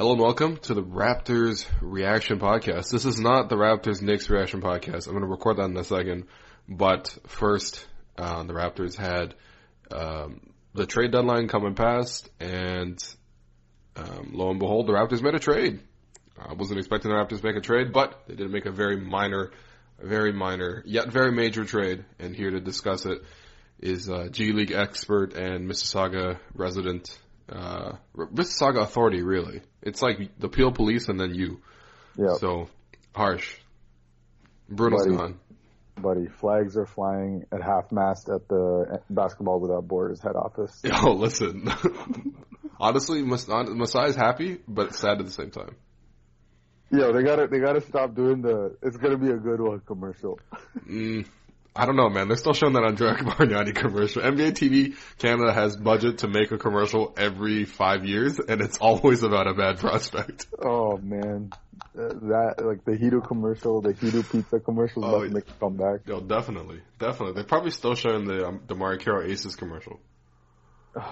[0.00, 2.90] Hello and welcome to the Raptors Reaction Podcast.
[2.90, 5.06] This is not the Raptors Knicks Reaction Podcast.
[5.06, 6.24] I'm going to record that in a second.
[6.66, 9.34] But first, uh, the Raptors had
[9.92, 12.98] um, the trade deadline coming past, and
[13.94, 15.80] um, lo and behold, the Raptors made a trade.
[16.38, 18.96] I wasn't expecting the Raptors to make a trade, but they did make a very
[18.96, 19.50] minor,
[20.02, 22.06] very minor, yet very major trade.
[22.18, 23.18] And here to discuss it
[23.78, 27.18] is uh, G League expert and Mississauga resident
[27.50, 29.60] uh, Mississauga Authority, really.
[29.82, 31.60] It's like the Peel Police and then you.
[32.16, 32.34] Yeah.
[32.38, 32.68] So,
[33.14, 33.56] harsh.
[34.68, 35.34] Brutal Buddy.
[35.96, 40.80] Buddy, flags are flying at half mast at the Basketball Without Borders head office.
[40.84, 41.70] Yo, listen.
[42.80, 45.76] Honestly, Mas- Masai's happy, but sad at the same time.
[46.90, 50.40] Yo, they gotta they gotta stop doing the it's gonna be a good one commercial.
[50.88, 51.24] Mm,
[51.74, 52.26] I don't know, man.
[52.28, 54.22] They're still showing that on Andrea Bargnani commercial.
[54.22, 59.22] NBA TV Canada has budget to make a commercial every five years, and it's always
[59.22, 60.46] about a bad prospect.
[60.62, 61.50] Oh man,
[61.96, 66.00] Uh, that like the Hedo commercial, the Hedo pizza commercial Oh, make a comeback.
[66.06, 67.34] Yo, definitely, definitely.
[67.34, 70.00] They're probably still showing the um, the Mario Carroll Aces commercial.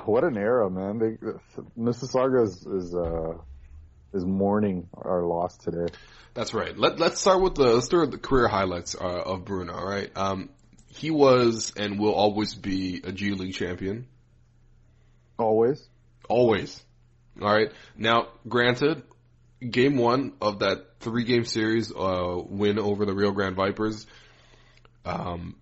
[0.05, 0.99] What an era, man!
[0.99, 3.39] They, Mississauga is is uh
[4.13, 5.93] is mourning our loss today.
[6.35, 6.77] That's right.
[6.77, 9.75] Let Let's start with the let's start with the career highlights uh, of Bruno.
[9.75, 10.11] All right.
[10.17, 10.51] Um,
[10.89, 14.07] he was and will always be a G League champion.
[15.39, 15.87] Always.
[16.29, 16.85] Always.
[17.41, 17.71] All right.
[17.97, 19.03] Now, granted,
[19.69, 24.07] game one of that three game series uh, win over the Rio Grande Vipers,
[25.05, 25.57] um,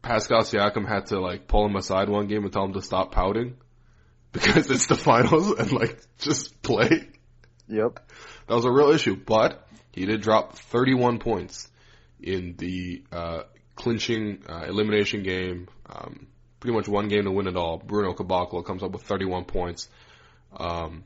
[0.00, 3.12] Pascal Siakam had to like pull him aside one game and tell him to stop
[3.12, 3.56] pouting
[4.32, 7.08] because it's the finals and like just play.
[7.72, 8.00] Yep.
[8.48, 11.70] That was a real issue, but he did drop 31 points
[12.20, 13.42] in the uh,
[13.76, 15.68] clinching uh, elimination game.
[15.88, 16.26] Um,
[16.60, 17.78] pretty much one game to win it all.
[17.78, 19.88] Bruno Caboclo comes up with 31 points,
[20.54, 21.04] um,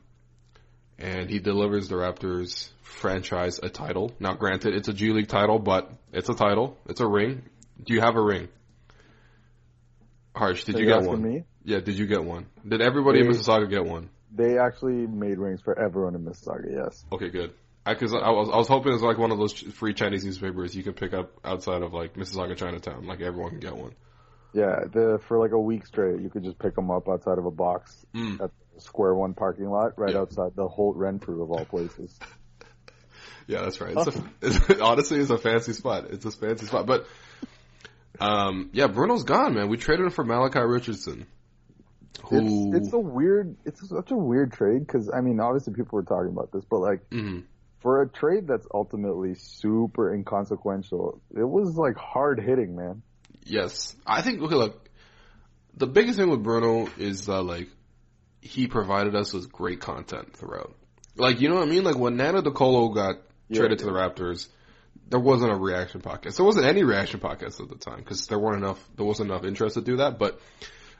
[0.99, 4.11] and he delivers the Raptors franchise a title.
[4.19, 6.77] Now, granted, it's a G League title, but it's a title.
[6.87, 7.43] It's a ring.
[7.81, 8.49] Do you have a ring?
[10.35, 11.21] Harsh, did you get one?
[11.21, 11.43] me?
[11.63, 12.45] Yeah, did you get one?
[12.67, 13.33] Did everybody in Me.
[13.33, 14.09] Mississauga get one?
[14.35, 16.71] They actually made rings for everyone in Mississauga.
[16.71, 17.05] Yes.
[17.11, 17.53] Okay, good.
[17.85, 20.83] Because I, was I was hoping it's like one of those free Chinese newspapers you
[20.83, 23.93] can pick up outside of like Mississauga Chinatown, like everyone can get one.
[24.53, 27.45] Yeah, the for like a week straight, you could just pick them up outside of
[27.45, 28.41] a box Mm.
[28.41, 30.19] at the Square One parking lot, right Yeah.
[30.21, 32.17] outside the Holt Renfrew of all places.
[33.49, 33.95] Yeah, that's right.
[33.95, 36.07] It's a, it's, honestly, it's a fancy spot.
[36.09, 37.07] It's a fancy spot, but
[38.19, 39.69] um, yeah, Bruno's gone, man.
[39.69, 41.27] We traded him for Malachi Richardson,
[42.23, 45.97] who It's it's a weird, it's such a weird trade because I mean, obviously people
[45.97, 47.43] were talking about this, but like Mhm.
[47.79, 53.01] for a trade that's ultimately super inconsequential, it was like hard hitting, man.
[53.43, 54.41] Yes, I think.
[54.41, 54.89] Okay, look,
[55.75, 57.69] the biggest thing with Bruno is that like
[58.41, 60.73] he provided us with great content throughout.
[61.15, 61.83] Like you know what I mean?
[61.83, 63.15] Like when Nando De Colo got
[63.49, 64.47] Yeah, traded to the Raptors,
[65.09, 66.35] there wasn't a reaction podcast.
[66.37, 68.79] There wasn't any reaction podcast at the time because there weren't enough.
[68.95, 70.19] There wasn't enough interest to do that.
[70.19, 70.39] But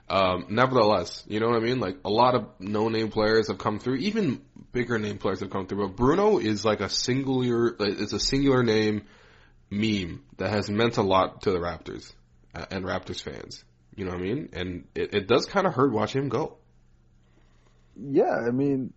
[0.10, 1.80] um, nevertheless, you know what I mean?
[1.80, 3.96] Like a lot of no name players have come through.
[3.98, 4.42] Even
[4.72, 5.88] bigger name players have come through.
[5.88, 7.76] But Bruno is like a singular.
[7.80, 9.04] It's a singular name
[9.70, 12.14] meme that has meant a lot to the Raptors
[12.56, 13.64] uh, and Raptors fans.
[13.96, 14.50] You know what I mean?
[14.54, 16.58] And it, it does kind of hurt watching him go.
[18.00, 18.94] Yeah, I mean,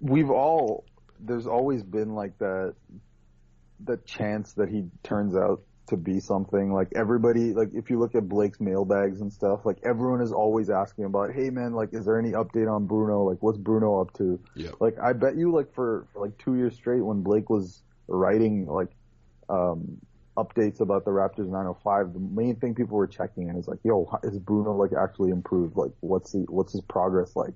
[0.00, 0.84] we've all
[1.20, 2.74] there's always been like that
[3.84, 8.14] the chance that he turns out to be something like everybody like if you look
[8.16, 12.06] at Blake's mailbags and stuff like everyone is always asking about hey man like is
[12.06, 14.70] there any update on Bruno like what's Bruno up to Yeah.
[14.80, 18.66] like I bet you like for, for like 2 years straight when Blake was writing
[18.66, 18.90] like
[19.48, 19.98] um
[20.38, 24.08] updates about the Raptors 905 the main thing people were checking in is like yo
[24.24, 27.54] is Bruno like actually improved like what's the what's his progress like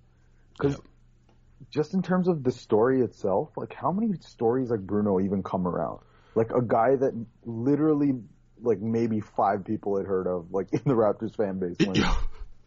[0.60, 0.81] cuz Yep.
[1.70, 5.66] just in terms of the story itself, like how many stories like Bruno even come
[5.66, 6.00] around?
[6.34, 7.12] Like a guy that
[7.44, 8.14] literally
[8.62, 12.02] like maybe five people had heard of, like in the Raptors fan base when,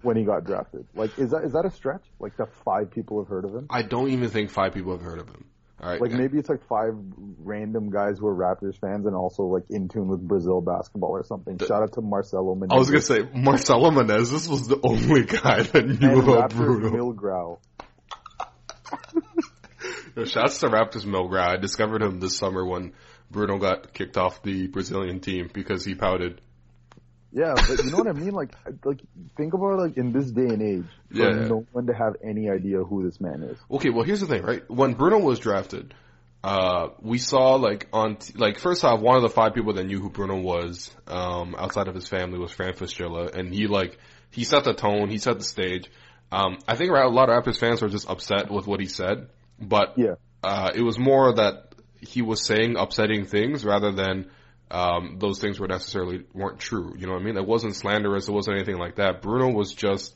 [0.02, 0.86] when he got drafted.
[0.96, 2.04] Like is that is that a stretch?
[2.20, 3.68] Like that five people have heard of him?
[3.70, 5.46] I don't even think five people have heard of him.
[5.80, 6.02] All right.
[6.02, 6.96] Like maybe it's like five
[7.44, 11.24] random guys who are Raptors fans and also like in tune with Brazil basketball or
[11.24, 11.60] something.
[11.60, 12.74] Shout out to Marcelo Menezes.
[12.74, 16.50] I was gonna say Marcelo Menezes this was the only guy that knew and about
[16.50, 16.90] Raptors Bruno.
[16.90, 17.60] Milgrau.
[20.16, 21.48] Yo, Shouts to Raptors Milgrau.
[21.48, 22.94] I discovered him this summer when
[23.30, 26.42] Bruno got kicked off the Brazilian team because he pouted.
[27.32, 28.32] Yeah, but you know what I mean?
[28.32, 28.54] Like,
[28.86, 29.02] like
[29.36, 31.48] think about like in this day and age, for Yeah, yeah.
[31.48, 33.58] no one to have any idea who this man is.
[33.70, 34.68] Okay, well here's the thing, right?
[34.70, 35.94] When Bruno was drafted,
[36.44, 39.84] uh, we saw like on t- like first off, one of the five people that
[39.84, 43.98] knew who Bruno was um, outside of his family was Fran Fraschilla, and he like
[44.32, 45.92] he set the tone, he set the stage.
[46.32, 49.30] Um, I think a lot of Raptors fans were just upset with what he said,
[49.60, 54.30] but Yeah, uh, it was more that he was saying upsetting things rather than
[54.70, 56.94] um, those things were necessarily weren't true.
[56.98, 57.38] You know what I mean?
[57.38, 58.28] It wasn't slanderous.
[58.28, 59.22] It wasn't anything like that.
[59.22, 60.16] Bruno was just,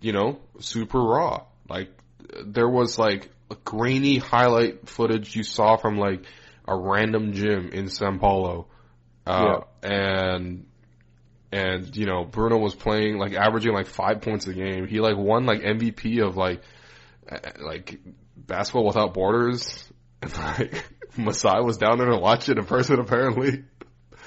[0.00, 1.44] you know, super raw.
[1.68, 1.90] Like
[2.44, 6.24] there was like a grainy highlight footage you saw from like
[6.66, 8.66] a random gym in Sao Paulo,
[9.26, 10.66] uh, and
[11.52, 14.86] and you know Bruno was playing like averaging like five points a game.
[14.86, 16.60] He like won like MVP of like
[17.60, 18.00] like
[18.36, 19.84] basketball without borders.
[20.22, 20.84] And like
[21.16, 23.64] Masai was down there to watch it in person apparently.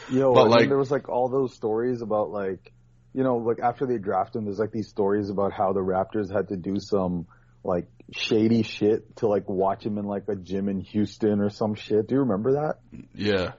[0.09, 2.71] yo, But, and like- there was like all those stories about like,
[3.13, 6.31] you know, like after they draft him, there's like these stories about how the Raptors
[6.31, 7.25] had to do some
[7.63, 11.75] like shady shit to like watch him in like a gym in Houston or some
[11.75, 12.07] shit.
[12.07, 12.75] Do you remember that?
[13.13, 13.53] Yeah.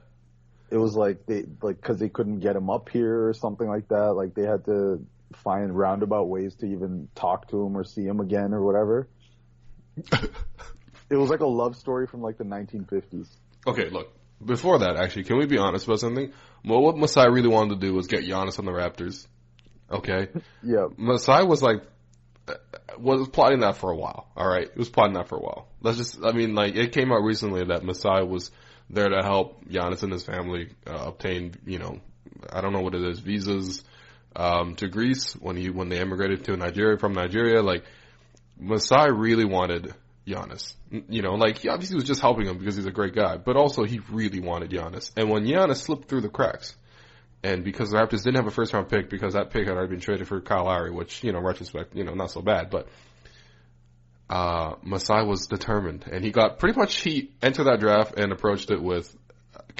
[0.70, 3.88] It was like they like because they couldn't get him up here or something like
[3.88, 4.12] that.
[4.14, 5.04] Like they had to
[5.42, 9.08] find roundabout ways to even talk to him or see him again or whatever.
[11.10, 13.26] It was like a love story from like the 1950s.
[13.66, 14.12] Okay, look.
[14.42, 16.32] Before that, actually, can we be honest about something?
[16.64, 19.26] Well, what Masai really wanted to do was get Giannis on the Raptors.
[19.90, 20.28] Okay?
[20.62, 21.82] Yeah, Masai was like,
[22.48, 22.54] uh,
[22.98, 24.30] was plotting that for a while.
[24.36, 25.68] All right, he was plotting that for a while.
[25.82, 28.50] Let's just, I mean, like it came out recently that Masai was
[28.88, 32.00] there to help Giannis and his family uh, obtain, you know,
[32.50, 33.82] I don't know what it is, visas
[34.36, 37.62] um, to Greece when he when they immigrated to Nigeria from Nigeria.
[37.62, 37.84] Like
[38.58, 39.94] Masai really wanted
[40.30, 40.74] Giannis.
[40.90, 43.56] You know, like he obviously was just helping him because he's a great guy, but
[43.56, 45.10] also he really wanted Giannis.
[45.16, 46.76] And when Giannis slipped through the cracks,
[47.42, 49.90] and because the Raptors didn't have a first round pick because that pick had already
[49.90, 52.88] been traded for Kyle Lowry, which, you know, retrospect, you know, not so bad, but
[54.28, 58.70] uh, Masai was determined and he got pretty much, he entered that draft and approached
[58.70, 59.16] it with,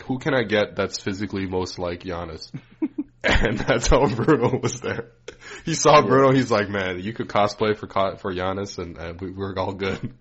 [0.07, 2.51] who can I get that's physically most like Giannis?
[3.25, 5.11] and that's how Bruno was there.
[5.67, 7.87] He saw Bruno, he's like, man, you could cosplay for,
[8.17, 10.15] for Giannis and, and we, we're all good.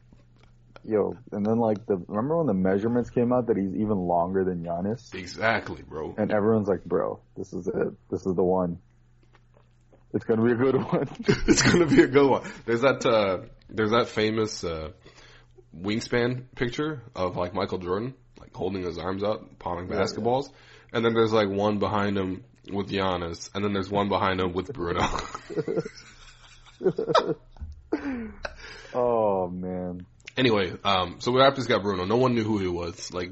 [0.83, 4.43] Yo, and then like the remember when the measurements came out that he's even longer
[4.43, 6.15] than Giannis, Exactly, bro.
[6.17, 8.79] and everyone's like, bro, this is it, this is the one.
[10.13, 11.07] It's gonna be a good one.
[11.47, 12.49] it's gonna be a good one.
[12.65, 14.91] There's that uh there's that famous uh
[15.77, 20.49] wingspan picture of like Michael Jordan, like holding his arms out, palming Yeah, basketballs.
[20.91, 24.53] And then there's like one behind him with Giannis, and then there's one behind him
[24.53, 25.03] with Bruno.
[28.93, 30.05] oh man,
[30.39, 32.05] anyway, um so we Raptors got Bruno.
[32.05, 33.13] No one knew who he was.
[33.13, 33.31] Like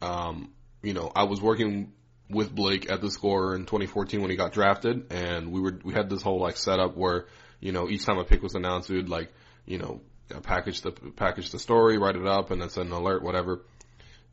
[0.00, 1.92] um, you know, I was working
[2.30, 5.92] with Blake at the score in 2014 when he got drafted, and we were we
[5.92, 7.26] had this whole like setup where
[7.60, 9.32] you know each time a pick was announced, we'd like
[9.66, 10.00] you know
[10.34, 13.64] uh, package the package the story, write it up, and then send an alert, whatever.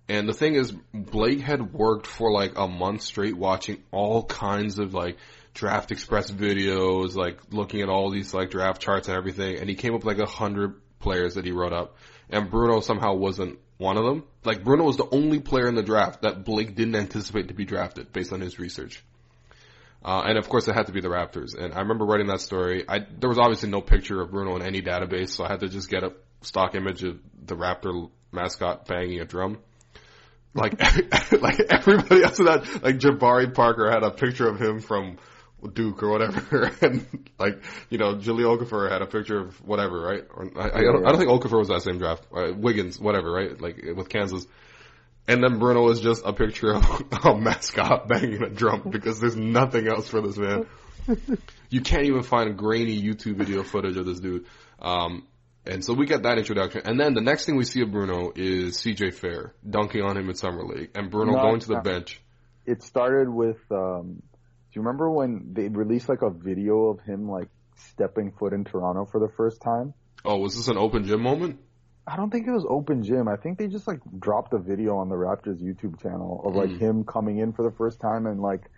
[0.08, 4.78] And the thing is, Blake had worked for like a month straight watching all kinds
[4.78, 5.18] of like
[5.56, 9.76] draft express videos, like looking at all these like draft charts and everything, and he
[9.76, 11.98] came up with like a hundred players that he wrote up,
[12.30, 14.24] and Bruno somehow wasn't one of them.
[14.44, 17.66] Like Bruno was the only player in the draft that Blake didn't anticipate to be
[17.66, 19.04] drafted based on his research.
[20.04, 21.58] Uh, and of course it had to be the Raptors.
[21.58, 22.86] And I remember writing that story.
[22.88, 25.68] I, there was obviously no picture of Bruno in any database, so I had to
[25.68, 29.58] just get a stock image of the Raptor mascot banging a drum.
[30.54, 30.80] Like,
[31.42, 35.18] like everybody else in that, like Jabari Parker had a picture of him from
[35.74, 37.06] Duke or whatever, and
[37.40, 40.24] like you know, Jahlil Okafor had a picture of whatever, right?
[40.34, 42.24] Or I, I, don't, I don't think Okafor was that same draft.
[42.36, 43.60] Uh, Wiggins, whatever, right?
[43.60, 44.46] Like with Kansas.
[45.28, 46.86] And then Bruno is just a picture of
[47.26, 50.66] a mascot banging a drum because there's nothing else for this man.
[51.70, 54.46] You can't even find grainy YouTube video footage of this dude.
[54.80, 55.28] Um,
[55.66, 56.82] and so we get that introduction.
[56.86, 60.30] And then the next thing we see of Bruno is CJ Fair dunking on him
[60.30, 61.82] in Summer League and Bruno No, going to the no.
[61.82, 62.22] bench.
[62.66, 63.58] it started with.
[63.72, 64.35] um Do
[64.76, 69.06] you remember when they released like a video of him like stepping foot in Toronto
[69.06, 69.94] for the first time?
[70.24, 71.60] Oh, was this an open gym moment?
[72.08, 73.28] I don't think it was open gym.
[73.28, 76.70] I think they just like dropped a video on the Raptors YouTube channel of like
[76.70, 76.80] Mm.
[76.80, 78.70] him coming in for the first time and like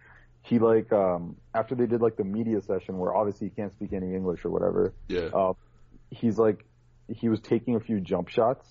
[0.43, 3.91] he like um after they did like the media session where obviously he can't speak
[3.93, 4.93] any English or whatever.
[5.09, 5.29] Yeah.
[5.33, 5.53] Uh,
[6.09, 6.65] he's like
[7.09, 8.65] he was taking a few jump shots.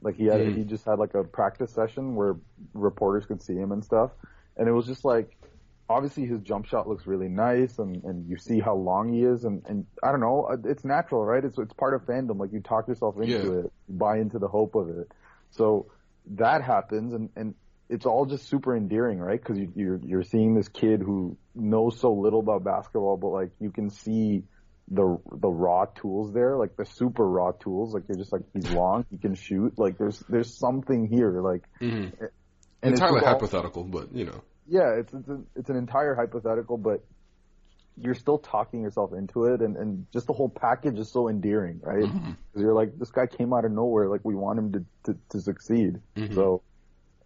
[0.00, 0.56] Like he had Mm.
[0.56, 2.36] he just had like a practice session where
[2.74, 4.10] reporters could see him and stuff,
[4.56, 5.36] and it was just like
[5.88, 9.44] obviously his jump shot looks really nice and, and you see how long he is
[9.44, 11.44] and, and I don't know, uh, it's natural, right?
[11.44, 12.38] It's, it's part of fandom.
[12.38, 13.38] Like you talk yourself into Yeah.
[13.60, 15.10] it, you buy into the hope of it.
[15.50, 15.86] So
[16.36, 17.54] that happens and, and
[17.90, 19.42] it's all just super endearing, right?
[19.44, 23.50] Cause you, you're, you're seeing this kid who knows so little about basketball, but like
[23.60, 24.44] you can see
[24.88, 27.92] the, the raw tools there, like the super raw tools.
[27.92, 29.78] Like you're just like, he's long, he can shoot.
[29.78, 31.40] Like there's, there's something here.
[31.42, 32.12] Like, Mhm.
[32.18, 34.42] and it's Entirely just all- hypothetical, but you know.
[34.68, 37.04] Yeah, it's it's, a, it's an entire hypothetical, but
[37.96, 41.80] you're still talking yourself into it, and, and just the whole package is so endearing,
[41.82, 42.00] right?
[42.00, 42.60] Because Mm-hmm.
[42.60, 45.40] you're like, this guy came out of nowhere, like we want him to to, to
[45.40, 46.00] succeed.
[46.16, 46.34] Mhm.
[46.34, 46.62] So,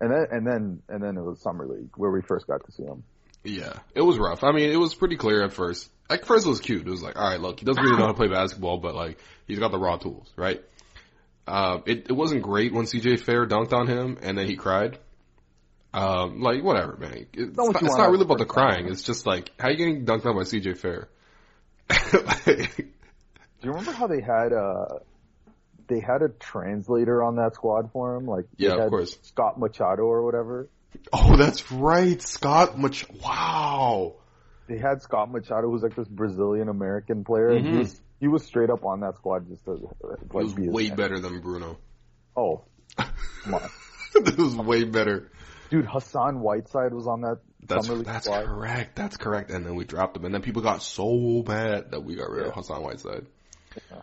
[0.00, 2.72] and then and then and then it was summer league where we first got to
[2.72, 3.04] see him.
[3.44, 4.42] Yeah, it was rough.
[4.42, 5.88] I mean, it was pretty clear at first.
[6.10, 6.84] Like first, it was cute.
[6.86, 8.94] It was like, all right, look, he doesn't really know how to play basketball, but
[8.96, 10.60] like he's got the raw tools, right?
[11.46, 14.98] Uh, it it wasn't great when CJ Fair dunked on him and then he cried.
[15.96, 17.26] Um, like whatever, man.
[17.32, 18.86] It's, Not what not, it's not really about the crying.
[18.88, 21.08] It's just like how you getting dunked on by CJ Fair?
[21.88, 24.98] Like, Do you remember how they had uh
[25.88, 28.26] they had a translator on that squad for him?
[28.26, 29.16] Like they Yeah, of course.
[29.22, 30.68] Scott Machado or whatever.
[31.12, 32.78] oh, that's right, Scott.
[32.78, 34.16] Much wow.
[34.68, 37.48] They had Scott Machado, who's like this Brazilian American player.
[37.50, 37.72] and Mhm.
[37.72, 39.72] He was he was straight up on that squad just to
[40.04, 40.96] uh, It was be way man.
[40.96, 41.78] better than Bruno.
[42.36, 42.62] Oh,
[42.98, 43.70] come on.
[44.14, 45.30] it was way better.
[45.70, 48.96] Dude, Hassan Whiteside was on that That's summer league that's correct.
[48.96, 49.50] That's correct.
[49.50, 52.46] And then we dropped him, and then people got so mad that we got rid
[52.46, 53.26] of Hassan Whiteside.
[53.90, 54.00] Yeah.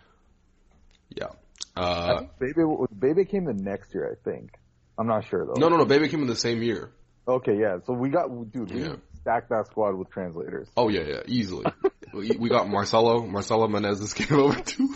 [1.16, 1.28] Yeah.
[1.76, 2.62] I Uh, Bebe,
[2.98, 4.52] Bebe came the next year, I think.
[4.98, 5.60] I'm not sure though.
[5.60, 5.86] no, no, no.
[5.86, 6.92] Baby came in the same year.
[7.28, 7.78] Okay, yeah.
[7.86, 8.96] So we got, dude, we Yeah.
[9.22, 10.70] stacked that squad with translators.
[10.78, 11.66] Oh yeah, yeah, easily.
[12.14, 13.26] we, we got Marcelo.
[13.26, 14.96] Marcelo Menezes came over too.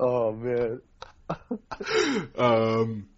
[0.00, 0.80] Oh man.
[2.38, 3.08] um,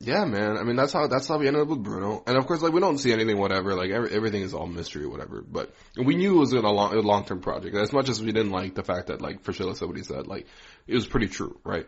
[0.00, 0.56] yeah, man.
[0.58, 2.22] I mean, that's how that's how we ended up with Bruno.
[2.26, 3.74] And of course, like we don't see anything, whatever.
[3.74, 5.42] Like every, everything is all mystery, whatever.
[5.42, 7.74] But we knew it was a long, a long term project.
[7.76, 10.46] As much as we didn't like the fact that, like what he said, like
[10.86, 11.86] it was pretty true, right?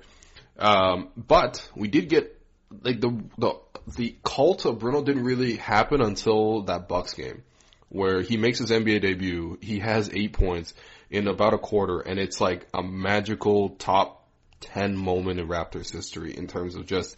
[0.59, 2.41] Um, but we did get
[2.83, 3.55] like the the
[3.97, 7.43] the cult of Bruno didn't really happen until that Bucks game,
[7.89, 9.59] where he makes his NBA debut.
[9.61, 10.75] He has eight points
[11.11, 14.27] in about a quarter, and it's like a magical top
[14.61, 17.17] ten moment in Raptors history in terms of just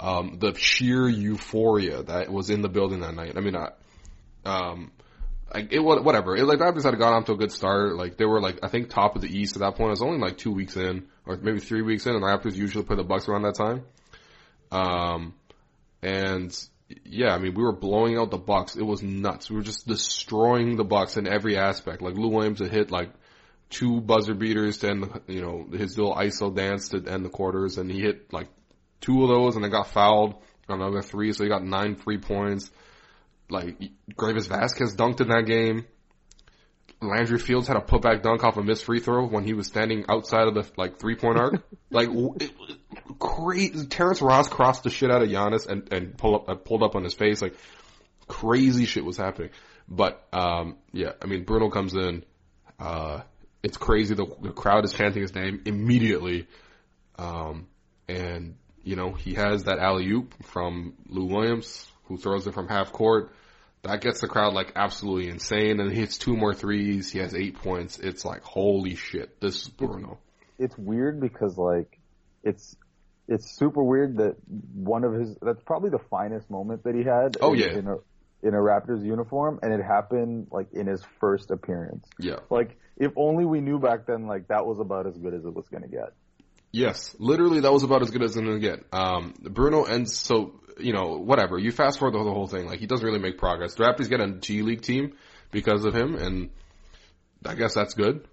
[0.00, 3.34] um, the sheer euphoria that was in the building that night.
[3.36, 3.70] I mean, I,
[4.46, 4.92] um,
[5.52, 6.36] like it whatever.
[6.36, 7.96] It, like the Raptors had gotten off to a good start.
[7.96, 9.88] Like they were like I think top of the East at that point.
[9.88, 12.54] It was only like two weeks in, or maybe three weeks in, and the Raptors
[12.54, 13.84] usually play the Bucks around that time.
[14.72, 15.34] Um,
[16.02, 16.56] and
[17.04, 18.76] yeah, I mean we were blowing out the Bucks.
[18.76, 19.50] It was nuts.
[19.50, 22.00] We were just destroying the Bucks in every aspect.
[22.00, 23.10] Like Lou Williams had hit like
[23.68, 27.28] two buzzer beaters to end, the, you know, his little ISO dance to end the
[27.28, 28.48] quarters, and he hit like
[29.00, 30.34] two of those, and then got fouled
[30.68, 32.70] on another three, so he got nine free points.
[33.48, 33.76] Like
[34.14, 35.86] Greivis Vasquez dunked in that game.
[37.02, 40.04] Landry Fields had a putback dunk off a missed free throw when he was standing
[40.08, 41.62] outside of the like three point arc.
[41.90, 42.52] like w- it,
[43.18, 43.86] crazy.
[43.86, 46.94] Terrence Ross crossed the shit out of Giannis and and pull up uh, pulled up
[46.94, 47.40] on his face.
[47.40, 47.54] Like
[48.28, 49.50] crazy shit was happening.
[49.88, 52.24] But um yeah, I mean Bruno comes in.
[52.78, 53.22] Uh,
[53.62, 54.14] it's crazy.
[54.14, 56.48] The, the crowd is chanting his name immediately.
[57.18, 57.66] Um,
[58.08, 62.68] and you know he has that alley oop from Lou Williams, who throws it from
[62.68, 63.32] half court.
[63.82, 67.10] That gets the crowd like absolutely insane, and he hits two more threes.
[67.10, 67.98] He has eight points.
[67.98, 70.18] It's like holy shit, this is Bruno.
[70.58, 71.98] It's weird because like,
[72.42, 72.76] it's,
[73.26, 74.36] it's super weird that
[74.74, 77.38] one of his, that's probably the finest moment that he had.
[77.40, 77.78] Oh, in, yeah.
[77.78, 77.96] In a,
[78.42, 82.06] in a Raptors uniform and it happened like in his first appearance.
[82.18, 82.40] Yeah.
[82.50, 85.54] Like, if only we knew back then, like that was about as good as it
[85.54, 86.12] was gonna get.
[86.72, 88.84] Yes, literally that was about as good as it's gonna get.
[88.92, 91.58] Um, Bruno ends so you know whatever.
[91.58, 93.74] You fast forward the, whole thing, like he doesn't really make progress.
[93.74, 95.14] The Raptors get a G League team
[95.50, 96.50] because of him, and
[97.44, 98.26] I guess that's good.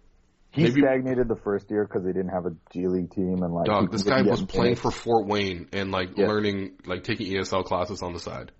[0.51, 3.53] He Maybe- stagnated the first year because they didn't have a G League team and
[3.53, 3.65] like.
[3.65, 6.27] he Dog, this guy was playing for Fort Wayne and like Yeah.
[6.27, 8.51] learning, like taking ESL classes on the side.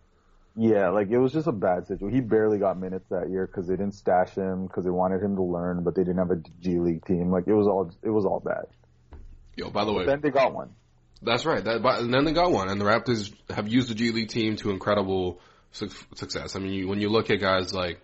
[0.56, 2.16] Yeah, like it was just a bad situation.
[2.16, 5.36] He barely got minutes that year because they didn't stash him because they wanted him
[5.36, 7.30] to learn, but they didn't have a G League team.
[7.32, 8.66] Like it was all it was all bad.
[9.58, 10.70] Yo, by the way, Then they got one.
[11.22, 11.64] That's right.
[11.64, 14.30] That, but, and then they got one, and the Raptors have used the G League
[14.30, 16.56] team to incredible su- success.
[16.56, 18.00] I mean, you, when you look at guys like,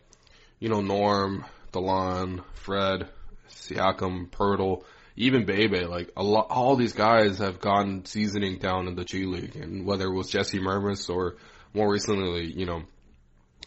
[0.59, 3.07] you know, Norm, Delon, Fred,
[3.51, 4.83] Siakam, Poeltl,
[5.15, 9.25] even Bebe, like a lot, all these guys have gone seasoning down in the G
[9.25, 11.35] League, and whether it was Jesse Mermuys or
[11.71, 12.81] more recently, you know,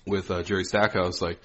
[0.09, 1.40] with uh, Jerry Stackhouse, like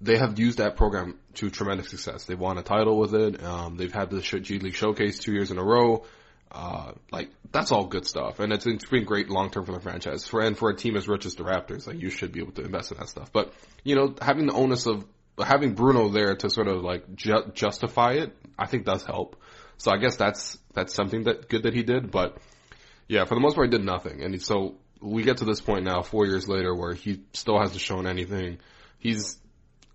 [0.00, 2.24] they have used that program to tremendous success.
[2.24, 3.42] They've won a title with it.
[3.42, 6.04] Um, they've had the G League showcase two years in a row.
[6.50, 9.80] Uh, like that's all good stuff, and it's, it's been great long term for the
[9.80, 10.26] franchise.
[10.26, 12.52] For and for a team as rich as the Raptors, like you should be able
[12.52, 13.30] to invest in that stuff.
[13.32, 13.52] But
[13.84, 15.04] you know, having the onus of
[15.38, 19.36] having Bruno there to sort of like ju- justify it, I think does help.
[19.76, 22.10] So I guess that's that's something that good that he did.
[22.10, 22.38] But
[23.08, 25.84] yeah, for the most part, he did nothing, and so we get to this point
[25.84, 28.58] now, four years later, where he still hasn't shown anything.
[28.98, 29.38] He's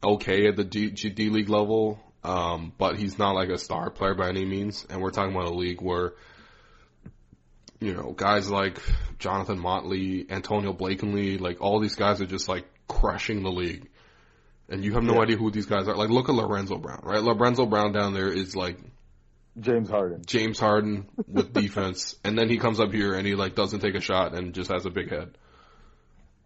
[0.03, 4.13] okay at the D, D League level, um, but he's not like a star player
[4.13, 4.85] by any means.
[4.89, 6.13] And we're talking about a league where
[7.83, 8.79] you know, guys like
[9.19, 13.89] Jonathan Motley, Antonio Blakeney, like all these guys are just like crushing the league.
[14.69, 15.23] And you have no yeah.
[15.23, 15.95] idea who these guys are.
[15.95, 17.21] Like look at Lorenzo Brown, right?
[17.21, 18.77] Lorenzo Brown down there is like
[19.59, 20.21] James Harden.
[20.25, 22.15] James Harden with defense.
[22.23, 24.71] And then he comes up here and he like doesn't take a shot and just
[24.71, 25.37] has a big head.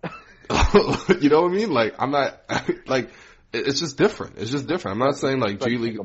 [1.21, 1.69] you know what I mean?
[1.69, 2.41] Like I'm not
[2.87, 3.11] like
[3.53, 4.37] it's just different.
[4.37, 4.95] It's just different.
[4.95, 5.99] I'm not saying like G League.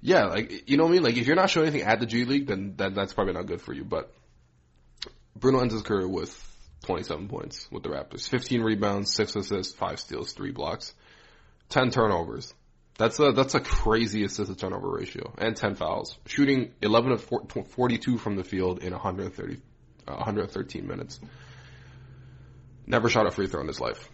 [0.00, 1.02] Yeah, like you know what I mean.
[1.02, 3.46] Like if you're not showing anything at the G League, then then that's probably not
[3.46, 3.84] good for you.
[3.84, 4.12] But
[5.36, 6.30] Bruno ends his career with
[6.84, 8.28] 27 points with the Raptors.
[8.28, 10.94] 15 rebounds, 6 assists, 5 steals, 3 blocks,
[11.70, 12.52] 10 turnovers.
[12.98, 15.32] That's a, that's a crazy assist to turnover ratio.
[15.38, 16.18] And 10 fouls.
[16.26, 17.30] Shooting 11 of
[17.68, 19.60] 42 from the field in 130,
[20.06, 21.18] uh, 113 minutes.
[22.86, 24.08] Never shot a free throw in his life.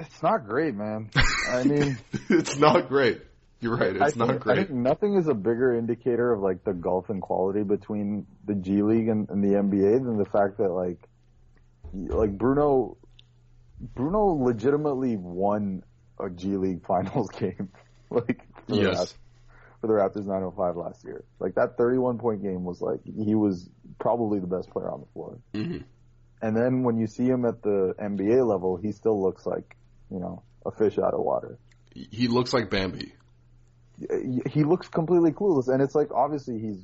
[0.00, 1.10] It's not great, man.
[1.50, 1.98] I mean,
[2.30, 3.20] it's not great.
[3.60, 3.94] You're right.
[3.94, 4.58] It's I not think, great.
[4.58, 8.54] I think nothing is a bigger indicator of like the gulf in quality between the
[8.54, 11.06] G League and, and the NBA than the fact that like,
[11.92, 12.96] like Bruno,
[13.78, 15.82] Bruno legitimately won
[16.18, 17.68] a G League Finals game,
[18.10, 18.96] like for the, yes.
[18.96, 19.14] Raptors,
[19.82, 21.24] for the Raptors 905 last year.
[21.38, 25.06] Like that 31 point game was like he was probably the best player on the
[25.12, 25.38] floor.
[25.52, 25.82] Mm-hmm.
[26.42, 29.76] And then when you see him at the NBA level, he still looks like
[30.10, 31.58] you know a fish out of water.
[31.94, 33.12] He looks like Bambi
[34.50, 36.78] he looks completely clueless, and it's like obviously he's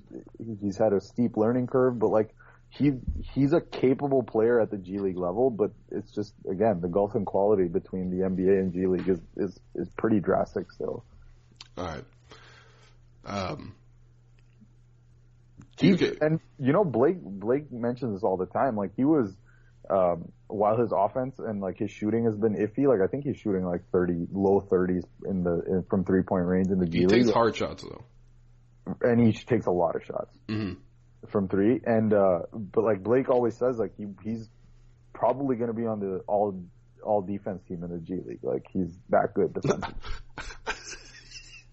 [0.60, 2.34] he's had a steep learning curve, but like
[2.68, 2.92] he
[3.32, 7.14] he's a capable player at the G League level, but it's just again the gulf
[7.14, 11.04] in quality between the NBA and G League is is is pretty drastic still.
[11.78, 12.04] All right.
[13.24, 13.74] Um.
[15.78, 15.90] He,
[16.22, 18.76] and you know Blake Blake mentions this all the time.
[18.76, 19.34] Like he was
[19.90, 23.36] um, while his offense and like his shooting has been iffy, like I think he's
[23.36, 27.00] shooting like 30, low 30s in the, in, from three point range in the G
[27.00, 27.10] League.
[27.10, 27.24] He League.
[27.26, 28.04] takes hard shots though.
[29.02, 30.74] And he takes a lot of shots mm-hmm.
[31.28, 31.80] from three.
[31.84, 34.48] And, uh, but like Blake always says, like he, he's
[35.12, 36.62] probably going to be on the all,
[37.02, 38.40] all defense team in the G League.
[38.42, 39.94] Like he's that good defensively.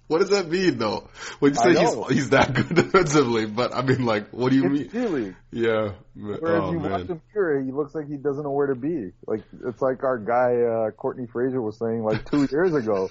[0.07, 1.07] What does that mean though?
[1.39, 4.65] When you say he's he's that good defensively, but I mean like, what do you
[4.65, 5.03] it's mean?
[5.03, 5.35] Really?
[5.51, 5.93] Yeah.
[6.15, 6.91] Whereas oh, you man.
[6.91, 9.11] watch him here, he looks like he doesn't know where to be.
[9.25, 13.09] Like it's like our guy uh, Courtney Frazier was saying like two years ago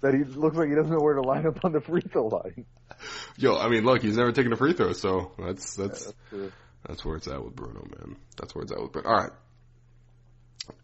[0.00, 2.28] that he looks like he doesn't know where to line up on the free throw
[2.28, 2.66] line.
[3.36, 6.52] Yo, I mean, look, he's never taken a free throw, so that's that's Yeah, that's,
[6.86, 8.16] that's where it's at with Bruno, man.
[8.36, 9.08] That's where it's at with Bruno.
[9.08, 9.32] All right.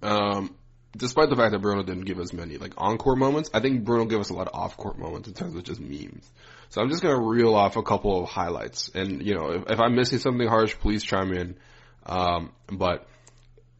[0.02, 0.54] Um,
[0.96, 4.04] despite the fact that Bruno didn't give us many like on-court moments, I think Bruno
[4.04, 6.30] gave us a lot of off-court moments in terms of just memes.
[6.68, 9.80] So I'm just gonna reel off a couple of highlights, and you know, if, if
[9.80, 11.56] I'm missing something harsh, please chime in.
[12.04, 13.06] Um, but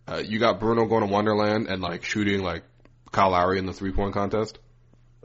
[0.07, 2.65] uh, you got Bruno going to Wonderland and like shooting like
[3.11, 4.59] Kyle Lowry in the three-point contest.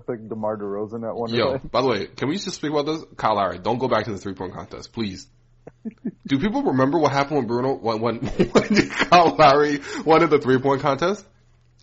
[0.07, 3.03] like DeMar DeRozan at one Yo, by the way, can we just speak about this?
[3.15, 5.27] Kyle Lowry, don't go back to the three-point contest, please.
[6.27, 8.15] Do people remember what happened when Bruno when when,
[8.51, 11.25] when Kyle Lowry won the three-point contest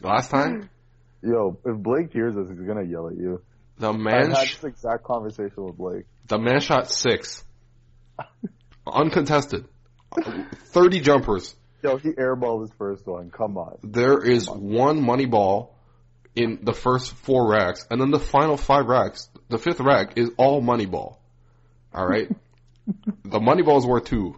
[0.08, 0.68] last time?
[1.22, 1.30] Hmm.
[1.30, 3.40] Yo, if Blake hears this, he's gonna yell at you.
[3.78, 6.04] The I man, had sh- this exact conversation with Blake.
[6.28, 7.44] the man shot six,
[8.86, 9.66] uncontested,
[10.66, 11.56] thirty jumpers.
[11.82, 13.30] Yo, he airballed his first one.
[13.30, 13.78] Come on.
[13.82, 15.74] There is one money ball
[16.36, 20.30] in the first four racks, and then the final five racks, the fifth rack is
[20.36, 21.20] all money ball.
[21.92, 22.28] All right,
[23.24, 24.36] the money ball is worth two.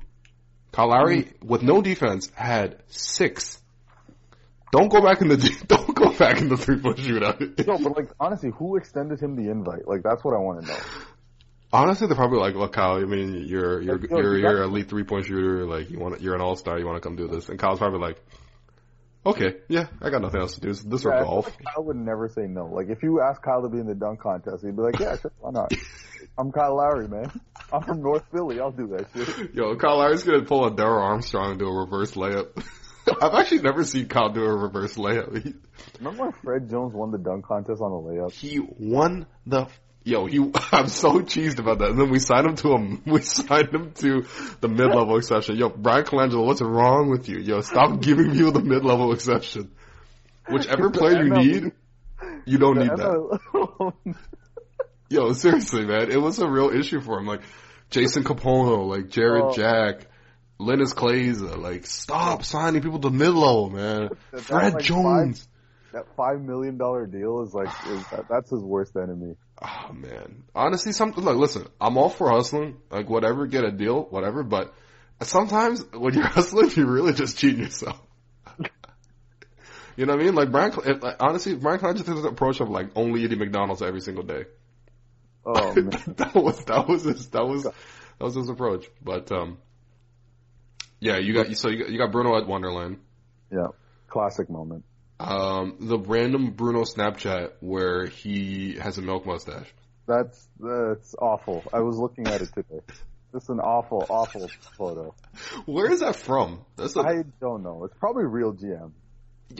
[0.73, 1.47] Kyle Lowry, hmm.
[1.47, 3.61] with no defense, had six.
[4.77, 7.67] Don't go back in the don't go back in the three point shootout.
[7.67, 9.89] No, but like honestly, who extended him the invite?
[9.89, 10.79] Like that's what I want to know.
[11.73, 12.97] Honestly, they're probably like, "Look, Kyle.
[12.97, 15.65] I mean, you're you're Like, you're you you're an elite three point shooter.
[15.65, 16.79] Like, you want you're an all star.
[16.79, 18.23] You want to come do this?" And Kyle's probably like,
[19.25, 20.69] "Okay, yeah, I got nothing else to do.
[20.69, 22.67] This this or Yeah, I golf." like Kyle would never say no.
[22.67, 25.17] Like if you ask Kyle to be in the dunk contest, he'd be like, "Yeah,
[25.17, 25.73] sure, why not?
[26.39, 27.33] I'm Kyle Lowry, man.
[27.73, 28.61] I'm from North Philly.
[28.61, 31.81] I'll do that shit." Yo, Kyle Lowry's gonna pull a Darrell Armstrong and do a
[31.81, 32.63] reverse layup.
[33.23, 35.43] I've actually never seen Kyle do a reverse layup.
[35.43, 35.55] He,
[35.99, 38.33] Remember when Fred Jones won the dunk contest on a layup?
[38.33, 39.69] he won the
[40.07, 40.39] Yo, he,
[40.73, 41.91] I'm so cheesed about that.
[41.91, 44.25] And then we signed him to him, we signed him to
[44.61, 45.57] the mid-level exception.
[45.57, 47.39] Yo, Bryan Colangelo, what's wrong with you?
[47.39, 49.73] Yo, stop giving people the mid-level exception.
[50.49, 51.73] Whichever player you need,
[52.45, 53.93] you don't need that.
[55.09, 57.27] Yo, seriously, man, it was a real issue for him.
[57.27, 57.43] Like,
[57.91, 59.57] Jason Kapono, like Jarrett.
[59.57, 60.07] Jack,
[60.59, 64.11] Linas Kleiza, like, stop signing people to mid-level, man.
[64.39, 65.47] Fred like Jones.
[65.93, 69.37] That five million dollar deal is like is that, that's his worst enemy.
[69.63, 74.03] Oh man, honestly, something like listen, I'm all for hustling, like whatever, get a deal,
[74.03, 74.43] whatever.
[74.43, 74.75] But
[75.23, 77.99] sometimes when you're hustling, you're really just cheating yourself.
[79.97, 80.35] you know what I mean?
[80.35, 83.39] Like Brian, if, like, honestly, Brian Clough just has an approach of like only eating
[83.39, 84.45] McDonald's every single day.
[85.47, 85.91] Oh man.
[86.17, 87.73] that was that was his that was that
[88.21, 88.87] was his approach.
[89.03, 89.57] But um,
[91.01, 92.99] yeah, you got so you got, you got Bruno at Wonderland.
[93.51, 93.69] yeah.
[94.09, 94.85] Classic moment.
[95.19, 99.67] Um, the random Bruno Snapchat where he has a milk mustache.
[100.07, 101.65] That's that's awful.
[101.73, 102.81] I was looking at it today.
[103.33, 105.15] Just an awful, awful photo.
[105.67, 106.65] Where is that from?
[106.77, 107.85] That's a, I don't know.
[107.85, 108.93] It's probably real GM.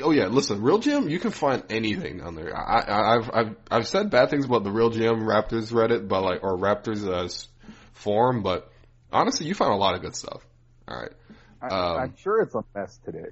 [0.03, 2.57] Oh yeah, listen, Real GM, you can find anything on there.
[2.57, 6.23] I, I, I've, I've, I've said bad things about the Real GM Raptors Reddit, but
[6.23, 7.29] like, or Raptors uh,
[7.93, 8.71] forum, but
[9.13, 10.43] honestly, you find a lot of good stuff.
[10.89, 11.13] All right.
[11.63, 13.31] I, Um, I'm sure it's a mess today.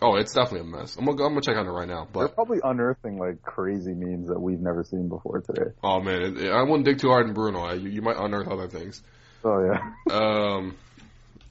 [0.00, 0.96] Oh, it's definitely a mess.
[0.96, 2.08] I'm gonna, I'm gonna check on it right now.
[2.12, 5.70] They're probably unearthing like crazy memes that we've never seen before today.
[5.84, 7.60] oh man, it, it- I wouldn't dig too hard in Bruno.
[7.60, 9.00] I, you, you might unearth other things.
[9.44, 10.14] Oh yeah.
[10.14, 10.76] Um,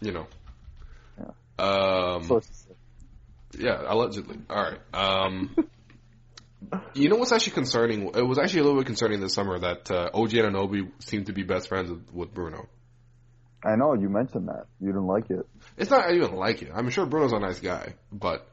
[0.01, 0.27] you know.
[1.59, 3.63] Um, Sources say.
[3.63, 4.37] Yeah, allegedly.
[4.49, 4.79] All right.
[4.93, 5.55] Um,
[6.93, 8.03] you know what's actually concerning?
[8.15, 11.33] It was actually a little bit concerning this summer that uh, OG Anunoby seemed to
[11.33, 12.67] be best friends with, with Bruno.
[13.63, 14.65] I know you mentioned that.
[14.79, 15.47] You didn't like it.
[15.77, 16.71] It's not I even like it.
[16.73, 18.47] I'm sure Bruno's a nice guy, but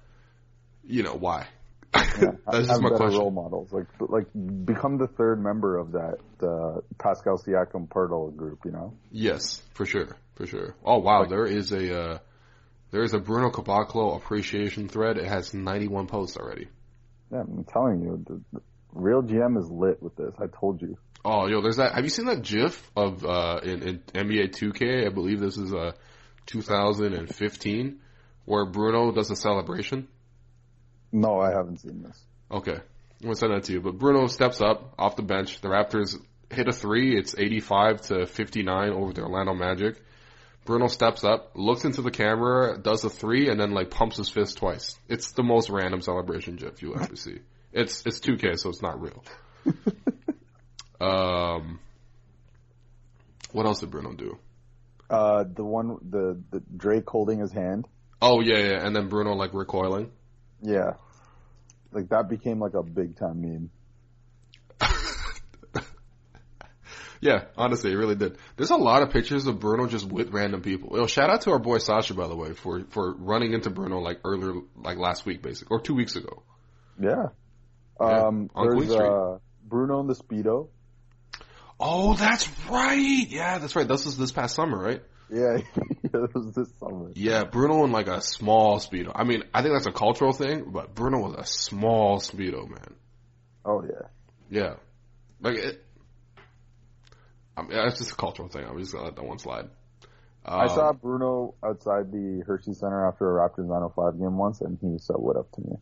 [0.84, 1.46] you know why?
[1.94, 2.00] Yeah,
[2.46, 3.20] That's just have my better question.
[3.20, 3.72] role models.
[3.72, 4.26] Like, like
[4.64, 8.60] become the third member of that uh, Pascal Siakam Poeltl group.
[8.64, 8.94] You know.
[9.10, 10.74] Yes, for sure, for sure.
[10.84, 12.18] Oh wow, there is a uh,
[12.90, 15.16] there is a Bruno Caboclo appreciation thread.
[15.16, 16.68] It has 91 posts already.
[17.32, 20.34] Yeah, I'm telling you, the, the real GM is lit with this.
[20.38, 20.96] I told you.
[21.24, 21.94] Oh, yo, there's that.
[21.94, 25.06] Have you seen that GIF of uh, in, in NBA 2K?
[25.06, 25.92] I believe this is uh
[26.46, 28.00] 2015,
[28.44, 30.08] where Bruno does a celebration.
[31.12, 32.18] No, I haven't seen this.
[32.50, 33.80] Okay, I'm gonna send that to you.
[33.80, 35.60] But Bruno steps up off the bench.
[35.60, 36.16] The Raptors
[36.50, 37.18] hit a three.
[37.18, 40.00] It's 85 to 59 over the Orlando Magic.
[40.64, 44.28] Bruno steps up, looks into the camera, does a three, and then like pumps his
[44.28, 44.98] fist twice.
[45.08, 47.38] It's the most random celebration GIF you'll ever see.
[47.72, 49.24] It's it's 2K, so it's not real.
[51.00, 51.78] um,
[53.52, 54.38] what else did Bruno do?
[55.10, 57.86] Uh, the one, the, the Drake holding his hand.
[58.20, 60.10] Oh yeah, yeah, and then Bruno like recoiling.
[60.60, 60.94] Yeah,
[61.92, 63.70] like that became like a big time meme.
[67.20, 68.38] Yeah, honestly, it really did.
[68.56, 70.96] There's a lot of pictures of Bruno just with random people.
[70.96, 73.98] Yo, shout out to our boy Sasha, by the way, for for running into Bruno
[73.98, 76.42] like earlier, like last week, basically, or two weeks ago.
[77.00, 77.26] Yeah.
[78.00, 80.68] Yeah, Um, there's uh, Bruno and the Speedo.
[81.80, 83.26] Oh, that's right.
[83.28, 83.86] Yeah, that's right.
[83.86, 85.02] This was this past summer, right?
[85.30, 85.58] Yeah,
[86.04, 87.12] it was this summer.
[87.14, 89.12] Yeah, Bruno in like a small speedo.
[89.14, 92.94] I mean, I think that's a cultural thing, but Bruno was a small speedo, man.
[93.64, 94.08] Oh yeah.
[94.50, 94.74] Yeah,
[95.40, 95.84] like it.
[97.56, 98.64] I mean, it's just a cultural thing.
[98.64, 99.68] I'm just gonna let that one slide.
[100.44, 104.78] I Um, saw Bruno outside the Hershey Center after a Raptors 905 game once, and
[104.80, 105.76] he said what up to me.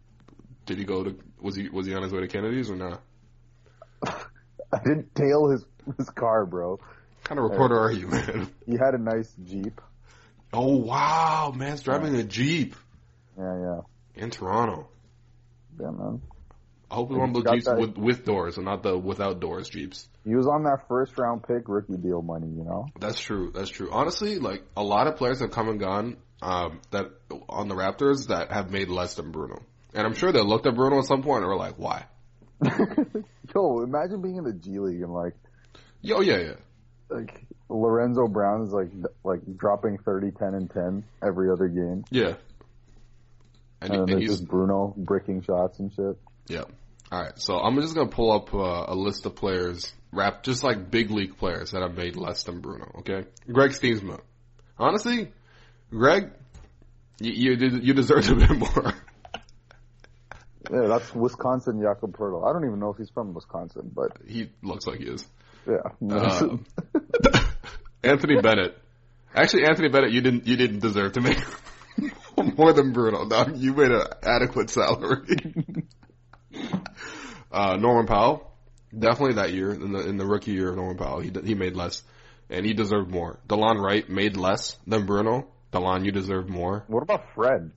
[0.64, 1.16] Did he go to?
[1.40, 3.00] Was he was he on his way to Kennedy's or not?
[4.04, 5.64] I didn't tail his
[5.98, 6.72] his car, bro.
[6.72, 6.80] What
[7.24, 8.48] kind of reporter are you, man?
[8.66, 9.80] He had a nice Jeep.
[10.52, 12.76] Oh wow, man's driving a jeep
[13.36, 13.80] Yeah, yeah,
[14.22, 14.88] in Toronto.
[15.80, 16.22] yeah, man.
[16.88, 19.40] I hope it's one of those jeeps that- with with doors and not the without
[19.40, 20.08] doors jeeps.
[20.24, 22.86] He was on that first round pick rookie deal money, you know.
[22.98, 23.50] That's true.
[23.52, 23.90] That's true.
[23.92, 27.06] Honestly, like a lot of players have come and gone um, that
[27.48, 29.62] on the Raptors that have made less than Bruno,
[29.94, 32.06] and I'm sure they looked at Bruno at some point and were like, "Why?"
[33.54, 35.34] Yo, imagine being in the G League and like
[36.02, 36.54] Yo, yeah, yeah,
[37.08, 38.90] like Lorenzo Brown is like
[39.24, 42.34] like dropping 30, 10, and 10 every other game, yeah.
[43.80, 46.16] And, and, then and he's just Bruno bricking shots and shit.
[46.48, 46.64] yeah.
[47.12, 50.64] All right, so I'm just gonna pull up uh, a list of players, rap just
[50.64, 52.90] like big league players that have made less than Bruno.
[52.98, 54.20] Okay, Greg Stiemsma.
[54.76, 55.32] Honestly,
[55.90, 56.32] Greg,
[57.20, 58.92] you you, you deserved a bit more.
[60.70, 62.48] Yeah, that's Wisconsin Jakob Poeltl.
[62.48, 65.24] I don't even know if he's from Wisconsin, but he looks like he is.
[65.68, 66.14] Yeah.
[66.14, 66.56] Uh,
[68.02, 68.78] Anthony Bennett.
[69.34, 71.38] Actually, Anthony Bennett, you didn't you didn't deserve to make
[72.56, 73.28] more than Bruno.
[73.28, 73.56] Dog.
[73.56, 75.54] You made an adequate salary.
[77.52, 78.56] uh, Norman Powell,
[78.96, 81.74] Definitely that year in the in the rookie year of Norman Powell, he he made
[81.74, 82.02] less,
[82.48, 83.38] and he deserved more.
[83.46, 85.48] Delon Wright made less than Bruno.
[85.72, 86.84] Delon, you deserve more.
[86.86, 87.72] What about Fred?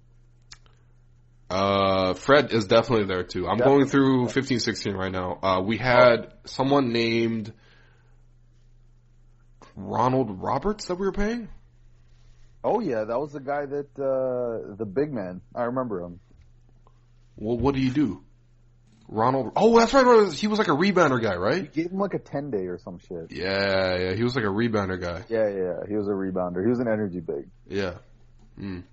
[1.50, 3.48] Uh, Fred is definitely there too.
[3.48, 5.40] I'm going through 15, 16 right now.
[5.42, 7.52] Uh, we had someone named
[9.76, 11.50] Ronald Roberts that we were paying.
[12.64, 15.42] Oh yeah, that was the guy that uh the big man.
[15.56, 16.20] I remember him.
[17.38, 18.24] Well, what do you do?
[19.08, 19.54] Ronald.
[19.56, 20.32] Oh, that's right.
[20.34, 21.72] He was like a rebounder guy, right?
[21.74, 23.32] Gave him like a ten day or some shit.
[23.32, 24.14] Yeah, yeah.
[24.14, 25.24] He was like a rebounder guy.
[25.30, 25.88] Yeah, yeah.
[25.88, 26.64] He was a rebounder.
[26.64, 27.48] He was an energy big.
[27.68, 27.96] Yeah.
[28.60, 28.84] Mm.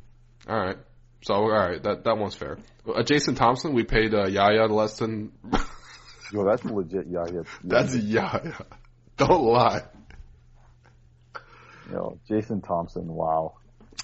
[0.49, 0.79] All right.
[1.23, 2.59] So all right, that that one's fair.
[2.87, 5.33] Uh, Jason Thompson, we paid uh, Yaya less than.
[6.33, 7.07] Yo, that's legit.
[7.09, 7.25] Yeah.
[7.65, 8.55] That's Yaya.
[9.17, 9.83] Don't lie.
[11.91, 13.07] Yo, Jason Thompson.
[13.09, 13.55] Wow.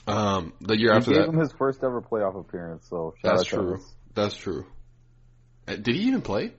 [0.07, 1.29] Um, the year He after gave that.
[1.29, 2.87] him his first ever playoff appearance.
[2.89, 3.81] So That's true.
[4.15, 4.67] That's true.
[5.67, 6.53] Uh, Did he even play?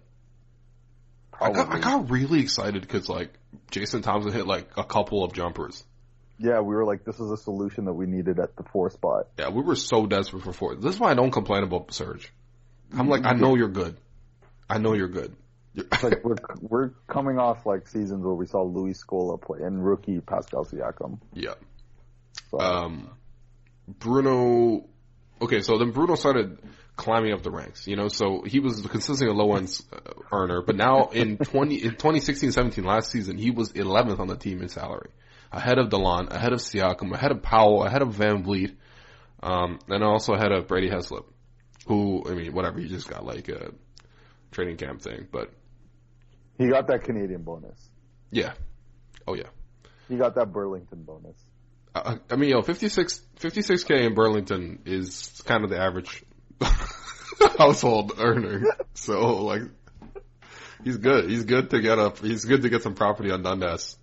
[1.39, 3.33] I got, I got really excited because like
[3.71, 5.83] Jason Thompson hit like a couple of jumpers.
[6.39, 9.27] Yeah, we were like, this is a solution that we needed at the four spot.
[9.37, 10.75] Yeah, we were so desperate for four.
[10.75, 12.31] This is why I don't complain about Serge.
[12.95, 13.97] I'm like, I know you're good.
[14.69, 15.35] I know you're good.
[15.75, 19.83] It's like we're we're coming off like seasons where we saw Luis Scola play and
[19.83, 21.19] rookie Pascal Siakam.
[21.33, 21.55] yeah.
[22.51, 23.09] So, Um,
[23.87, 24.85] Bruno.
[25.41, 26.59] Okay, so then Bruno started
[26.95, 27.87] climbing up the ranks.
[27.87, 29.97] You know, so he was consistently a low end uh,
[30.31, 34.61] earner, but now in twenty in 2016-17 last season, he was 11th on the team
[34.61, 35.09] in salary,
[35.51, 38.75] ahead of Delon, ahead of Siakam, ahead of Powell, ahead of VanVleet,
[39.41, 41.25] um, and also ahead of Brady Heslip,
[41.87, 43.71] who I mean, whatever, he just got like a
[44.51, 45.51] training camp thing, but
[46.57, 47.89] he got that Canadian bonus.
[48.31, 48.53] yeah,
[49.27, 49.49] oh yeah.
[50.09, 51.37] He got that Burlington bonus.
[51.95, 56.23] I, I mean, yo, 56, 56k in Burlington is kind of the average
[57.57, 58.63] household earner.
[58.95, 59.61] So, like,
[60.83, 61.29] he's good.
[61.29, 62.17] He's good to get up.
[62.19, 63.97] He's good to get some property on Dundas.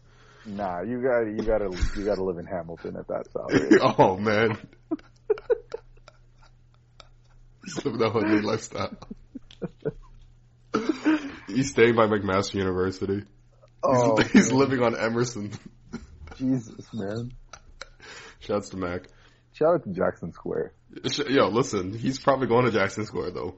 [0.46, 3.78] Nah, you got you got to you got to live in Hamilton at that salary.
[3.98, 4.56] oh man,
[7.64, 8.96] he's living the hoodie lifestyle.
[11.54, 13.16] He's staying by McMaster University.
[13.16, 13.24] He's,
[13.82, 15.52] oh, he's living on Emerson.
[16.36, 17.32] Jesus, man!
[18.40, 19.02] Shouts to Mac.
[19.52, 20.72] Shout out to Jackson Square.
[21.28, 23.56] Yo, listen, he's probably going to Jackson Square though.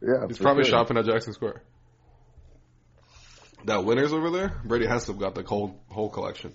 [0.00, 0.78] Yeah, He's probably sure.
[0.78, 1.62] shopping at Jackson Square.
[3.64, 6.52] That winners over there, Brady Heslip got the whole whole collection.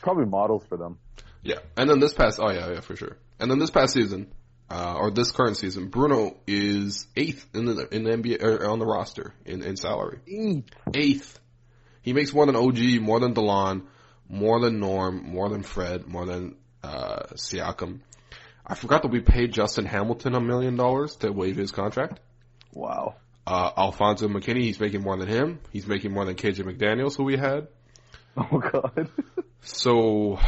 [0.00, 0.98] Probably models for them.
[1.42, 3.18] Yeah, and then this past oh yeah yeah for sure.
[3.38, 4.32] And then this past season,
[4.70, 8.78] uh, or this current season, Bruno is eighth in the in the NBA or on
[8.78, 10.18] the roster in in salary.
[10.94, 11.38] Eighth.
[12.02, 13.86] He makes more than OG, more than Delon,
[14.28, 18.00] more than Norm, more than Fred, more than uh, Siakam.
[18.66, 22.20] I forgot that we paid Justin Hamilton a million dollars to waive his contract.
[22.72, 23.16] Wow.
[23.46, 25.60] Uh, Alfonzo McKinnie, he's making more than him.
[25.70, 27.68] He's making more than KJ McDaniels, who we had.
[28.36, 29.08] Oh God.
[29.66, 30.38] So,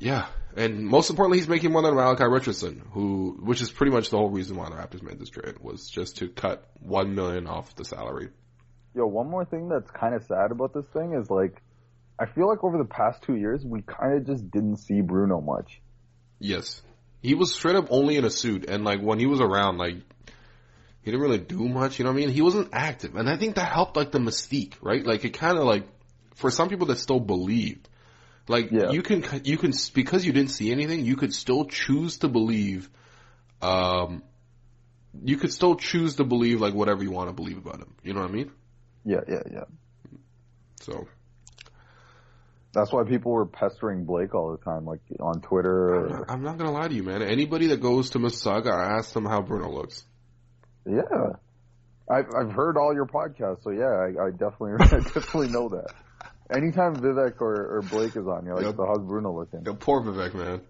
[0.00, 0.26] yeah.
[0.56, 4.16] And most importantly, he's making more than Malachi Richardson, who, which is pretty much the
[4.16, 7.74] whole reason why the Raptors made this trade, was just to cut one million off
[7.74, 8.28] the salary.
[8.94, 11.60] Yo, one more thing that's kind of sad about this thing is like,
[12.20, 15.40] I feel like over the past two years we kind of just didn't see Bruno
[15.40, 15.80] much.
[16.38, 16.80] Yes.
[17.20, 19.96] He was straight up only in a suit, and like when he was around, like,
[21.02, 22.30] he didn't really do much, you know what I mean?
[22.30, 25.04] He wasn't active, and I think that helped like the mystique, right?
[25.04, 25.88] Like it kind of like,
[26.36, 27.88] for some people that still believed,
[28.48, 28.90] like Yeah.
[28.90, 32.90] you can, you can, because you didn't see anything, you could still choose to believe,
[33.62, 34.22] um,
[35.22, 37.94] you could still choose to believe like whatever you want to believe about him.
[38.02, 38.50] You know what I mean?
[39.04, 39.64] Yeah, yeah, yeah.
[40.80, 41.06] So,
[42.72, 45.94] That's why people were pestering Blake all the time, like on Twitter.
[45.94, 47.22] I'm not, I'm not gonna lie to you, man.
[47.22, 50.04] Anybody that goes to Mississauga, I ask them how Bruno looks.
[50.84, 51.00] yeah,
[52.10, 55.94] I've I've heard all your podcasts, so yeah, I, I definitely I definitely know that.
[56.50, 58.76] Anytime Vivek or, or Blake is on, you're like, Yep.
[58.76, 59.62] so how's Bruno looking?
[59.64, 60.60] Yo, poor Vivek, man.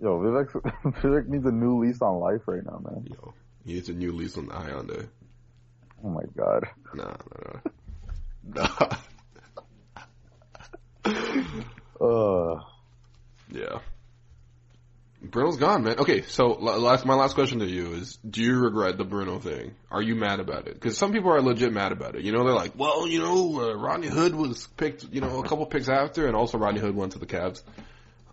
[0.00, 0.48] Yo, Vivek
[1.00, 3.06] Vivek needs a new lease on life right now, man.
[3.10, 5.08] Yo, he needs a new lease on the Hyundai.
[6.04, 6.68] Oh my god.
[6.94, 7.60] Nah, nah,
[8.44, 8.90] nah.
[12.00, 12.04] nah.
[12.06, 12.60] Uh,
[13.50, 13.78] Yeah.
[15.22, 15.98] Bruno's gone, man.
[16.00, 19.74] Okay, so last my last question to you is: Do you regret the Bruno thing?
[19.90, 20.74] Are you mad about it?
[20.74, 22.22] Because some people are legit mad about it.
[22.22, 25.48] You know, they're like, "Well, you know, uh, Rodney Hood was picked, you know, a
[25.48, 27.62] couple picks after, and also Rodney Hood went to the Cavs."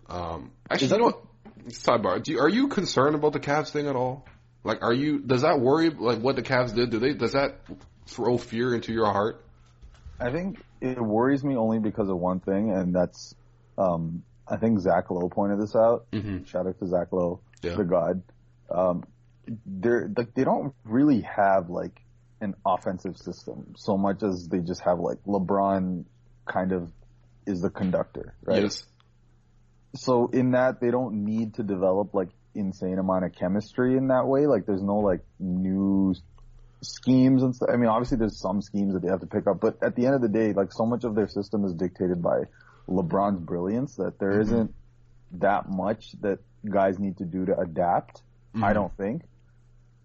[0.08, 1.24] Um, actually, Is that you know what?
[1.68, 4.26] Sidebar: Do you, are you concerned about the Cavs thing at all?
[4.64, 5.20] Like, are you?
[5.20, 5.90] Does that worry?
[5.90, 6.90] Like, what the Cavs did?
[6.90, 7.12] Do they?
[7.12, 7.60] Does that
[8.06, 9.44] throw fear into your heart?
[10.18, 13.34] I think it worries me only because of one thing, and that's,
[13.78, 16.06] um, I think Zach Lowe pointed this out.
[16.12, 16.44] Mm-hmm.
[16.44, 17.76] Shout out to Zach Lowe, Yeah.
[17.76, 18.22] the god.
[18.70, 19.04] Um,
[19.66, 22.00] they're like they don't really have like
[22.40, 26.04] an offensive system so much as they just have like LeBron
[26.46, 26.90] kind of
[27.46, 28.62] is the conductor, right?
[28.62, 28.84] Yes.
[29.96, 34.26] So in that they don't need to develop like insane amount of chemistry in that
[34.26, 34.46] way.
[34.46, 36.14] Like there's no like new
[36.82, 37.68] schemes and stuff.
[37.72, 40.06] I mean, obviously there's some schemes that they have to pick up, but at the
[40.06, 42.42] end of the day, like so much of their system is dictated by
[42.88, 44.56] LeBron's brilliance that there Mm-hmm.
[44.56, 44.68] not
[45.32, 48.22] that much that guys need to do to adapt.
[48.54, 48.64] Mm-hmm.
[48.64, 49.22] I don't think.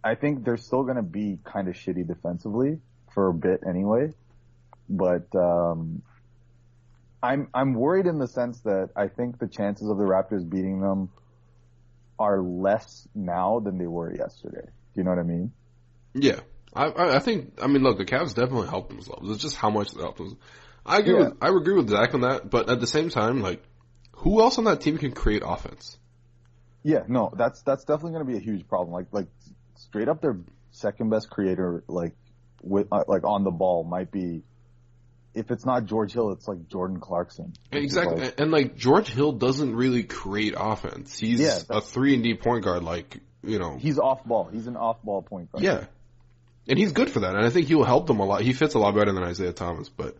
[0.03, 2.79] I think they're still going to be kind of shitty defensively
[3.13, 4.13] for a bit anyway,
[4.87, 6.03] but um,
[7.23, 10.79] I'm I'm worried in the sense that I think the chances of the Raptors beating
[10.79, 11.09] them
[12.19, 14.61] are less now than they were yesterday.
[14.65, 15.51] Do you know what I mean?
[16.13, 16.39] Yeah.
[16.73, 19.29] I, I I think I mean look the Cavs definitely helped themselves.
[19.29, 20.41] It's just how much they helped themselves.
[20.85, 21.19] I agree Yeah.
[21.29, 23.63] with I agree with Zach on that, but at the same time, like
[24.17, 25.97] who else on that team can create offense?
[26.83, 28.91] Yeah, no, that's that's definitely going to be a huge problem.
[28.93, 29.27] Like like
[29.75, 30.37] straight up, their
[30.71, 32.13] second best creator, like
[32.61, 34.43] with uh, like on the ball, might be.
[35.33, 37.51] If it's not George Hill, it's like Jordan Clarkson.
[37.71, 41.19] Exactly, like- and like George Hill doesn't really create offense.
[41.19, 43.75] He's Yeah, a three and D point guard, like you know.
[43.77, 44.45] he's off ball.
[44.49, 45.61] He's an off ball point guard.
[45.61, 45.85] Yeah,
[46.69, 48.41] and he's good for that, and I think he will help them a lot.
[48.43, 50.15] He fits a lot better than Isaiah Thomas, but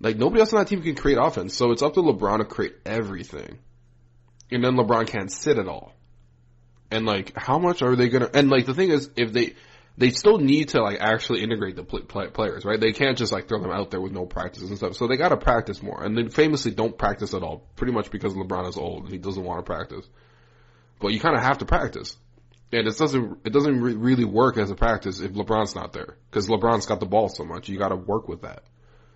[0.00, 2.44] like nobody else on that team can create offense, so it's up to LeBron to
[2.44, 3.58] create everything,
[4.50, 5.92] and then LeBron can't sit at all.
[6.90, 8.30] And like, how much are they gonna?
[8.32, 9.54] And like, the thing is, if they
[9.98, 12.80] they still need to like actually integrate the play, play, players, right?
[12.80, 14.94] They can't just like throw them out there with no practice and stuff.
[14.94, 18.10] So they got to practice more, and they famously don't practice at all, pretty much
[18.10, 20.06] because LeBron is old and he doesn't want to practice.
[21.00, 22.16] But you kind of have to practice.
[22.70, 26.16] And it doesn't it doesn't re- really work as a practice if LeBron's not there
[26.30, 27.68] because LeBron's got the ball so much.
[27.68, 28.62] You got to work with that.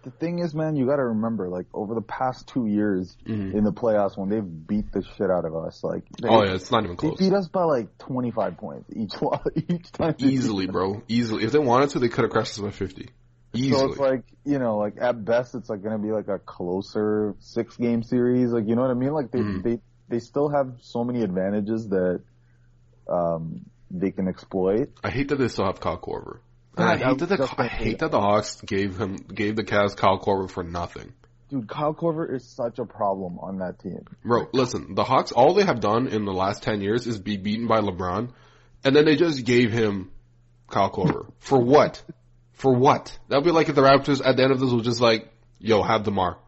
[0.04, 3.56] The thing is, man, you got to remember, like over the past two years Mm-hmm.
[3.56, 6.54] in the playoffs, when they've beat the shit out of us, like they, Oh yeah,
[6.54, 7.18] it's not even close.
[7.18, 9.12] they beat us by like 25 points each
[9.68, 10.14] each time.
[10.18, 11.02] Easily, bro.
[11.08, 11.44] Easily.
[11.44, 13.10] If they wanted to, they could have crushed us by fifty.
[13.54, 13.78] Easily.
[13.78, 17.36] So it's like, you know, like at best it's like gonna be like a closer
[17.38, 18.50] six game series.
[18.50, 19.12] Like, you know what I mean?
[19.12, 19.60] Like they, Mm-hmm.
[19.60, 22.22] they, they still have so many advantages that,
[23.08, 23.60] um,
[23.90, 24.88] they can exploit.
[25.04, 26.38] I hate that they still have Kyle Korver.
[26.76, 29.64] And I God, hate that the I hate that the Hawks gave him gave the
[29.64, 31.12] Cavs Kyle Korver for nothing.
[31.50, 34.04] Dude, Kyle Korver is such a problem on that team.
[34.24, 37.36] Bro, listen, the Hawks all they have done in the last ten years is be
[37.36, 38.30] beaten by LeBron,
[38.84, 40.10] and then they just gave him
[40.70, 42.02] Kyle Korver for what?
[42.54, 43.18] For what?
[43.28, 45.82] That'd be like if the Raptors at the end of this was just like, "Yo,
[45.82, 46.38] have Demar,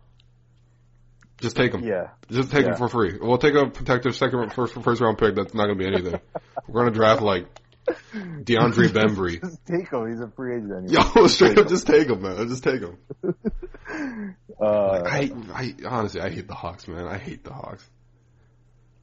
[1.39, 2.11] just take him." Yeah.
[2.31, 2.71] Just take Yeah.
[2.73, 3.19] him for free.
[3.21, 5.35] We'll take a protective second first first round pick.
[5.35, 6.19] That's not gonna be anything.
[6.69, 7.47] We're gonna draft like
[8.15, 9.41] DeAndre Bembry.
[9.41, 10.11] Just take him.
[10.11, 11.05] He's a free agent anyway.
[11.15, 12.49] Yo, straight up, just take him, man.
[12.49, 12.99] Just take him.
[14.61, 17.07] Uh, I, I honestly, I hate the Hawks, man.
[17.07, 17.89] I hate the Hawks.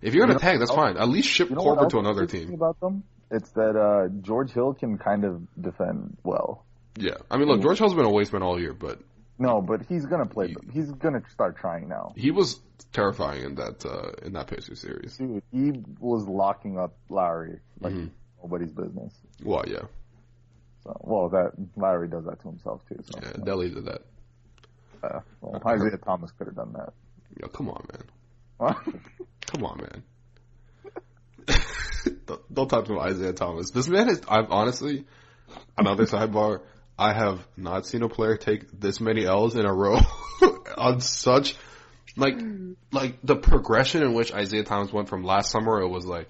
[0.02, 0.98] If you're gonna tank, that's fine.
[0.98, 2.54] At least ship you know to another team.
[2.54, 6.65] About them, it's that uh, George Hill can kind of defend well.
[6.98, 9.00] Yeah, I mean, look, George Hill's been a waste man all year, but
[9.38, 10.56] No, but he's gonna play.
[10.72, 12.13] He's gonna start trying now.
[12.15, 12.60] he was
[12.94, 15.17] terrifying in that uh in that Pacers series.
[15.17, 18.10] Dude, he was locking up Lowry like Mhm.
[18.41, 19.13] Nobody's business.
[19.43, 19.84] Well, yeah,
[20.84, 22.99] So, well, that Lowry does that to himself too.
[23.04, 24.01] So, yeah, Delhi did that.
[25.04, 26.93] uh, well, Isaiah Thomas could have done that.
[27.39, 28.04] Yo, come on, man.
[29.47, 30.04] Come on, man.
[32.25, 33.71] don't, don't talk to Isaiah Thomas.
[33.71, 35.06] This man is, I've honestly,
[35.77, 36.62] another sidebar,
[36.97, 39.99] I have not seen a player take this many L's in a row
[40.77, 41.56] on such,
[42.15, 42.36] like,
[42.91, 46.27] like the progression in which Isaiah Thomas went from last summer, it was like,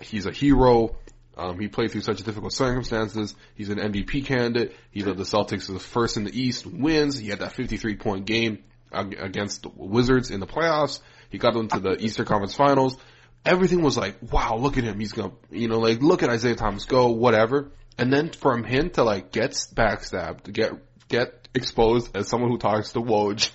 [0.00, 0.96] he's a hero,
[1.36, 3.34] um, he played through such difficult circumstances.
[3.54, 4.74] He's an MVP candidate.
[4.90, 7.18] He led the Celtics to the first in the East wins.
[7.18, 11.00] He had that 53 point game against the Wizards in the playoffs.
[11.28, 12.96] He got them to the Eastern Conference Finals.
[13.44, 14.98] Everything was like, wow, look at him.
[14.98, 17.70] He's gonna, you know, like, look at Isaiah Thomas go, whatever.
[17.98, 20.72] And then from him to like get backstabbed, to get,
[21.08, 23.50] get exposed as someone who talks to Woj.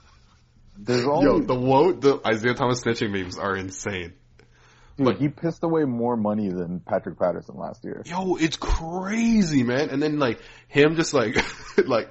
[0.78, 4.14] there's Yo, the Woj, the Isaiah Thomas snitching memes are insane.
[4.96, 8.02] Dude, like- he pissed away more money than Patrick Patterson last year.
[8.06, 9.90] yo, it's crazy, man.
[9.90, 11.36] And then like him just like
[11.86, 12.10] like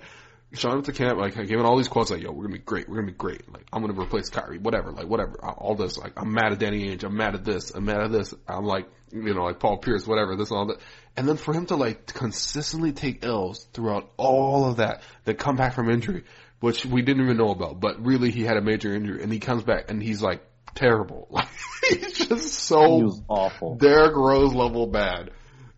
[0.53, 2.87] showing up to camp, like giving all these quotes like, yo, we're gonna be great,
[2.87, 3.51] we're gonna be great.
[3.51, 5.33] Like I'm gonna replace Kyrie, whatever, like whatever.
[5.43, 8.11] All this, like I'm mad at Danny Ainge, I'm mad at this, I'm mad at
[8.11, 8.33] this.
[8.47, 10.77] I'm like, you know, like Paul Pierce, whatever, this and all that.
[11.17, 15.55] And then for him to like consistently take L's throughout all of that, that come
[15.55, 16.23] back from injury,
[16.59, 19.39] which we didn't even know about, but really he had a major injury and he
[19.39, 21.27] comes back and he's like terrible.
[21.31, 21.47] Like
[21.89, 23.75] he's just so He was awful.
[23.75, 25.31] Derrick Rose level bad.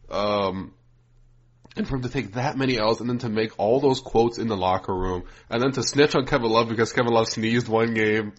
[0.10, 0.74] Um,
[1.76, 4.38] and for him to take that many L's and then to make all those quotes
[4.40, 7.68] in the locker room and then to snitch on Kevin Love because Kevin Love sneezed
[7.68, 8.34] one game.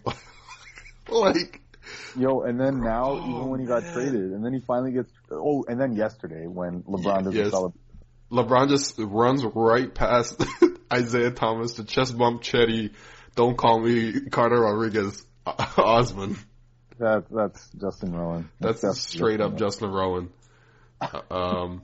[1.07, 1.61] like,
[2.17, 5.63] Yo, and then now, even when he got traded, and then he finally gets, oh,
[5.67, 7.51] and then yesterday when LeBron doesn't Yes.
[7.51, 7.81] celebrate,
[8.31, 10.43] LeBron just runs right past
[10.93, 12.91] Isaiah Thomas to chest bump Chetty.
[13.35, 15.25] Don't call me Carter Rodriguez
[15.77, 16.37] Osman.
[16.99, 18.49] That that's Justin Rowan.
[18.59, 20.29] That's, That's straight up Justin Justin Rowan.
[21.01, 21.83] Uh, um,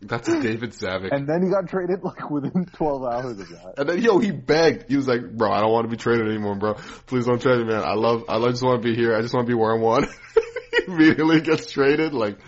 [0.00, 1.12] that's David Savick.
[1.12, 3.74] And then he got traded like within 12 hours of that.
[3.78, 4.88] And then yo, he begged.
[4.88, 6.74] He was like, "Bro, I don't want to be traded anymore, bro.
[7.06, 7.84] Please don't trade me, man.
[7.84, 9.16] I love, I just want to be here.
[9.16, 10.06] I just want to be where I want."
[10.72, 12.14] He immediately gets traded.
[12.14, 12.38] Like,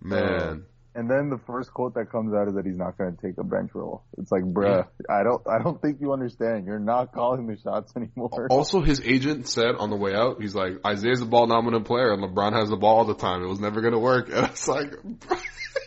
[0.00, 0.64] man,
[0.96, 3.36] And then the first quote that comes out is that he's not going to take
[3.38, 4.04] a bench role.
[4.16, 5.12] It's like, bruh, mm-hmm.
[5.12, 6.66] I don't, I don't think you understand.
[6.66, 8.46] You're not calling the shots anymore.
[8.48, 12.12] Also, his agent said on the way out, he's like, Isaiah's a ball dominant player
[12.12, 13.42] and LeBron has the ball all the time.
[13.42, 14.28] It was never gonna work.
[14.34, 14.94] And it's like,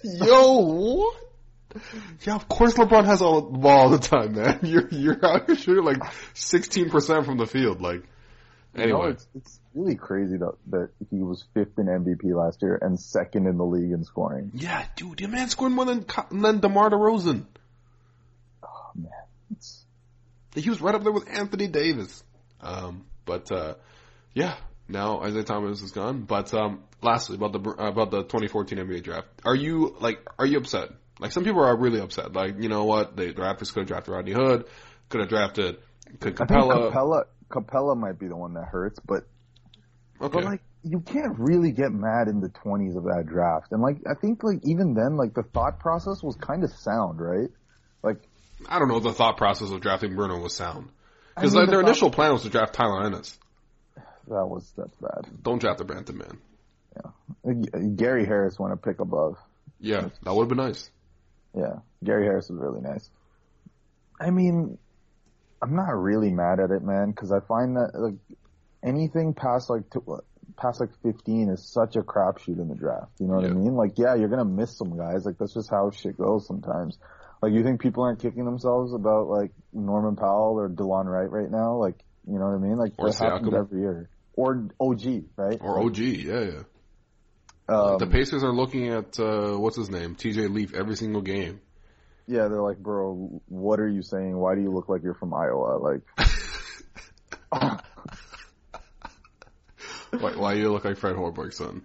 [0.03, 1.15] yo, what?
[2.25, 4.59] Yeah, of course LeBron has all the ball all the time, man.
[4.63, 5.99] You're, you're out here shooting like
[6.33, 7.81] 16% from the field.
[7.81, 8.03] Like,
[8.77, 12.77] You know, it's, it's really crazy that, that he was fifth in MVP last year
[12.81, 14.51] and second in the league in scoring.
[14.53, 17.45] yeah, dude, your man scored more than, than DeMar DeRozan.
[18.63, 19.11] Oh man.
[19.51, 19.85] It's,
[20.55, 22.23] He was right up there with Anthony Davis.
[22.61, 23.75] Um, but, uh,
[24.33, 24.57] yeah,
[24.87, 26.23] now Isaiah Thomas is gone.
[26.23, 29.27] But, um, lastly, about the, about the 2014 NBA draft.
[29.43, 30.89] Are you, like, are you upset?
[31.19, 32.33] Like, some people are really upset.
[32.33, 33.15] Like, you know what?
[33.17, 34.65] The Raptors could have drafted Rodney Hood,
[35.09, 35.77] could have drafted,
[36.19, 36.91] could Capela.
[36.91, 39.23] Capela, Capela might be the one that hurts, but
[40.19, 40.33] Okay.
[40.33, 43.71] But like, you can't really get mad in the twenties of that draft.
[43.71, 47.19] And like, I think like even then, like the thought process was kind of sound,
[47.19, 47.49] right?
[48.01, 48.17] Like,
[48.67, 50.89] I don't know the thought process of drafting Bruno was sound.
[51.35, 53.37] I Because mean, like, the their initial plan was to draft Tyler Ennis.
[54.27, 55.25] that was that's bad.
[55.43, 56.39] Don't draft the Bantam man.
[57.45, 57.53] Yeah,
[57.95, 59.37] Gary Harris went a pick above.
[59.79, 60.89] Yeah, that would have been nice.
[61.55, 63.07] Yeah, Gary Harris was really nice.
[64.19, 64.79] I mean,
[65.61, 68.15] I'm not really mad at it, man, because I find that like
[68.83, 70.21] anything past like to,
[70.57, 73.11] past like 15 is such a crapshoot in the draft.
[73.19, 73.75] You know what I mean?
[73.75, 75.25] Like, yeah, you're gonna miss some guys.
[75.25, 76.97] Like that's just how shit goes sometimes.
[77.41, 81.51] Like, you think people aren't kicking themselves about like Norman Powell or Delon Wright right
[81.51, 81.75] now?
[81.75, 81.95] Like,
[82.27, 82.77] you know what I mean?
[82.77, 83.59] Like Or that happens Siakam.
[83.59, 84.09] every year.
[84.33, 85.57] Or OG, right?
[85.61, 86.63] Or OG, yeah, yeah.
[87.69, 90.15] Um, the Pacers are looking at, uh, what's his name?
[90.15, 91.59] TJ Leaf every single game.
[92.27, 94.37] Yeah, they're like, bro, what are you saying?
[94.37, 95.77] Why do you look like you're from Iowa?
[95.77, 96.01] Like,
[100.19, 101.83] Why, why you look like Fred Hoiberg's son?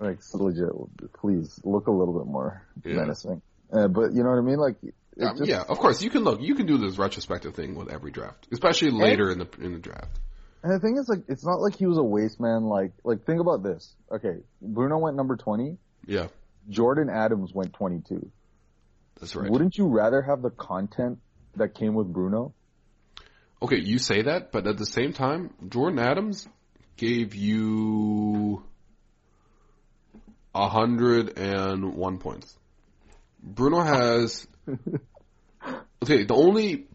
[0.00, 0.68] like legit.
[1.14, 2.94] Please look a little bit more Yeah.
[2.96, 3.42] menacing.
[3.72, 4.58] Uh, but you know what I mean?
[4.58, 4.76] Like,
[5.20, 6.40] Um, just, yeah, of course you can look.
[6.40, 9.78] You can do this retrospective thing with every draft, especially later in the in the
[9.80, 10.20] draft.
[10.62, 12.64] And the thing is, like, it's not like he was a waste man.
[12.64, 13.94] Like, like think about this.
[14.12, 15.78] Okay, Bruno went number twenty.
[16.06, 16.28] Yeah,
[16.68, 18.30] Jordan Adams went twenty-two.
[19.18, 19.50] That's right.
[19.50, 21.18] Wouldn't you rather have the content
[21.56, 22.54] that came with Bruno?
[23.60, 26.46] Okay, you say that, but at the same time, Jordan Adams
[26.96, 28.62] gave you
[30.54, 32.56] a hundred and one points.
[33.42, 34.46] Bruno has
[36.02, 36.24] okay.
[36.24, 36.86] The only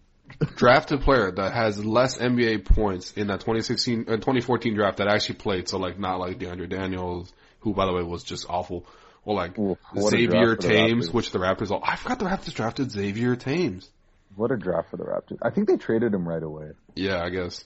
[0.56, 5.36] drafted player that has less NBA points in that 2016 uh, 2014 draft that actually
[5.36, 5.68] played.
[5.68, 8.86] So like not like DeAndre Daniels, who by the way was just awful,
[9.26, 11.72] or like Oof, Xavier draft for the Thames, which the Raptors.
[11.72, 13.90] All, I forgot the Raptors drafted Xavier Thames.
[14.36, 15.38] What a draft for the Raptors!
[15.42, 16.72] I think they traded him right away.
[16.96, 17.64] Yeah, I guess.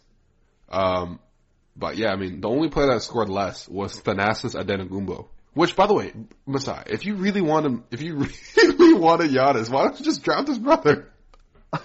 [0.69, 1.19] Um,
[1.75, 5.27] but yeah, I mean, the only player that scored less was Thanasis Antetokounmpo.
[5.53, 6.13] Which, by the way,
[6.45, 8.15] Masai, if you really want him, if you
[8.57, 11.11] really wanted Giannis, why don't you just draft his brother?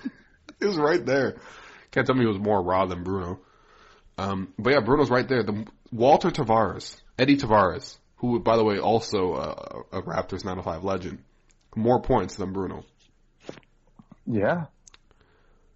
[0.60, 1.36] he was right there.
[1.90, 3.40] Can't tell me he was more raw than Bruno.
[4.18, 5.42] Um, but yeah, Bruno's right there.
[5.42, 11.18] The Walter Tavares, Edy Tavares, who, by the way, also uh, a Raptors 905 legend,
[11.74, 12.84] more points than Bruno.
[14.24, 14.66] Yeah,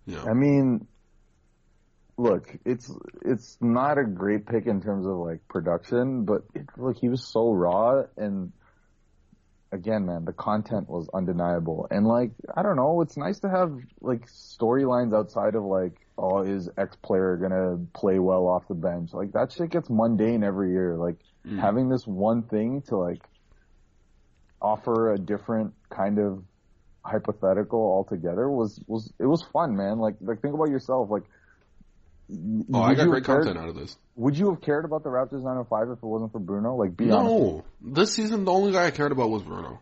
[0.07, 0.23] Yeah.
[0.23, 0.87] I mean,
[2.17, 2.89] look, it's
[3.23, 7.29] it's not a great pick in terms of like production, but it, look, he was
[7.29, 8.53] so raw, and
[9.77, 11.87] again, man, the content was undeniable.
[11.91, 16.41] And like, I don't know, it's nice to have like storylines outside of like, oh,
[16.41, 19.13] is X player gonna play well off the bench?
[19.13, 20.97] Like that shit gets mundane every year.
[20.97, 21.17] Like
[21.47, 21.61] mm.
[21.61, 23.23] having this one thing to like
[24.61, 26.43] offer a different kind of
[27.05, 29.99] hypothetical altogether was was it was fun, man.
[29.99, 31.11] Like like think about yourself.
[31.11, 31.25] Like,
[32.73, 33.97] oh, I got great cared- content out of this.
[34.17, 36.75] Would you have cared about the Raptors 905 if it wasn't for Bruno?
[36.77, 37.27] Like, be honest.
[37.31, 39.81] No, this season the only guy I cared about was Bruno,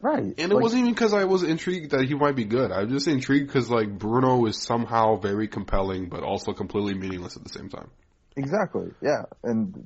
[0.00, 0.22] Right.
[0.22, 2.70] and it Like, wasn't even because I was intrigued that he might be good.
[2.72, 7.36] I was just intrigued because like Bruno is somehow very compelling, but also completely meaningless
[7.36, 7.88] at the same time.
[8.36, 8.90] Exactly.
[9.00, 9.24] Yeah.
[9.42, 9.84] And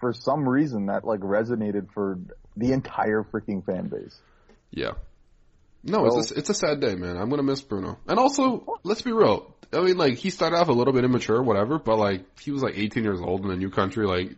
[0.00, 2.18] for some reason that like resonated for
[2.56, 4.18] the entire freaking fan base.
[4.70, 4.92] Yeah.
[5.82, 7.16] No, it's a, it's a sad day, man.
[7.16, 7.98] I'm gonna miss Bruno.
[8.06, 9.54] And also, let's be real.
[9.72, 12.62] I mean, like he started off a little bit immature, whatever, but like he was
[12.62, 14.06] like 18 years old in a new country.
[14.06, 14.36] Like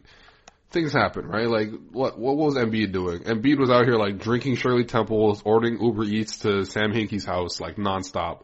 [0.70, 1.48] things happen, right?
[1.48, 3.20] Like what what was Embiid doing?
[3.20, 7.60] Embiid was out here like drinking Shirley Temples, ordering Uber Eats to Sam Hinkie's house
[7.60, 8.42] like nonstop.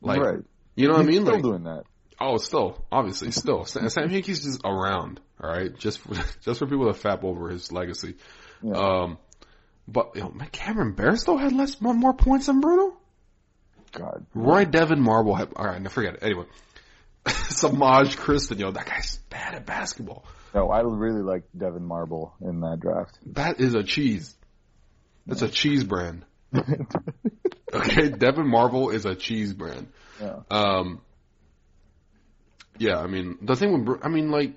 [0.00, 0.38] Like right.
[0.76, 1.22] you know what He's I mean?
[1.22, 1.84] Still Like doing that.
[2.20, 5.76] oh, still obviously still Sam, Sam Hinkie's just around, all right?
[5.76, 8.16] Just for, just for people to fap over his legacy.
[8.62, 8.74] Yeah.
[8.74, 9.18] Um,
[9.88, 12.96] but yo, man, Cameron Bairstow had less one more points than Bruno.
[13.92, 14.26] God.
[14.34, 15.80] Roy Devyn Marble had all right.
[15.80, 16.22] Now forget it.
[16.22, 16.44] Anyway,
[17.24, 20.24] Semaj Christon, yo, that guy's bad at basketball.
[20.54, 23.18] No, I really like Devyn Marble in that draft.
[23.32, 24.34] That is a cheese.
[25.26, 26.24] That's a cheese brand.
[27.70, 29.88] Okay, Devyn Marble is a cheese brand.
[30.20, 30.40] Yeah.
[30.50, 31.02] Um,
[32.78, 34.54] yeah, I mean the thing with I mean like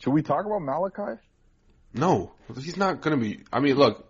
[0.00, 1.20] Should we talk about Malachi?
[1.92, 3.44] No, he's not gonna be.
[3.52, 4.04] I mean look.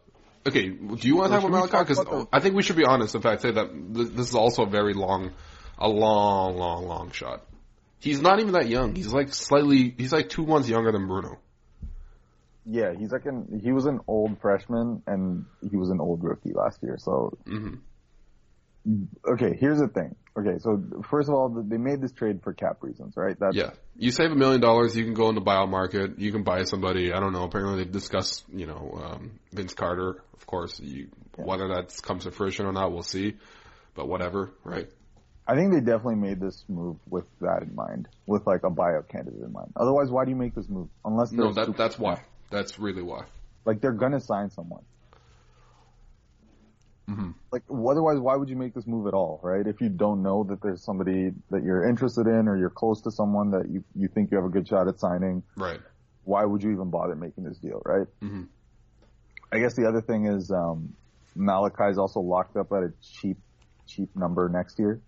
[0.46, 1.94] Okay, do you want to talk about Malachi?
[1.94, 3.16] Because I think we should be honest.
[3.16, 5.32] In fact, say that th- this is also a very long,
[5.76, 7.42] a long, long, long shot.
[7.98, 8.94] He's not even that young.
[8.94, 9.92] He's like slightly.
[9.98, 11.38] He's like two months younger than Bruno.
[12.64, 16.52] Yeah, he's like an he was an old freshman and he was an old rookie
[16.52, 16.96] last year.
[16.98, 17.80] So Mhm.
[19.26, 20.14] Okay, here's the thing.
[20.39, 23.37] Okay, so first of all, they made this trade for cap reasons, right?
[23.39, 26.18] That's Yeah, you save a million dollars, you can go in the buyout market.
[26.18, 27.12] You can buy somebody.
[27.12, 27.45] I don't know.
[27.45, 30.22] Apparently, they've discussed, you know, um, Vince Carter.
[30.34, 33.34] Of course, you, whether that comes to fruition or not, we'll see.
[33.95, 34.89] But whatever, right?
[35.49, 39.09] I think they definitely made this move with that in mind, with like a buyout
[39.09, 39.72] candidate in mind.
[39.76, 40.89] Otherwise, why do you make this move?
[41.05, 42.22] Unless No, that that's why.
[42.51, 43.24] That's really why.
[43.64, 44.82] like they're gonna sign someone.
[47.09, 47.30] Mm-hmm.
[47.52, 49.64] Like otherwise, why would you make this move at all, right?
[49.66, 53.11] If you don't know that there's somebody that you're interested in, or you're close to
[53.11, 55.80] someone that you you think you have a good shot at signing, Right.
[56.24, 58.09] why would you even bother making this deal, right?
[58.20, 58.48] Mhm.
[59.52, 60.94] I guess the other thing is um,
[61.36, 63.38] is also locked up at a cheap,
[63.86, 65.00] cheap number next year.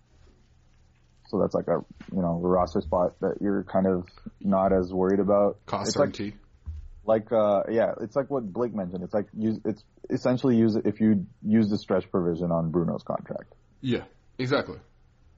[1.27, 1.83] So that's like a
[2.15, 4.07] you know a roster spot that you're kind of
[4.39, 5.57] not as worried about.
[5.65, 6.37] Cost It's like, certainty.
[7.09, 9.03] Like uh yeah, it's like what Blake mentioned.
[9.03, 11.25] It's like use it's essentially use if you
[11.57, 13.51] use the stretch provision on Bruno's contract.
[13.81, 14.05] yeah.
[14.37, 14.77] Exactly.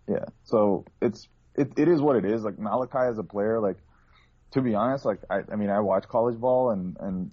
[0.07, 0.25] Yeah.
[0.43, 2.43] So it's it it is what it is.
[2.43, 3.77] Like Malachi as a player, like
[4.51, 7.31] to be honest, like I I mean I watch college ball and and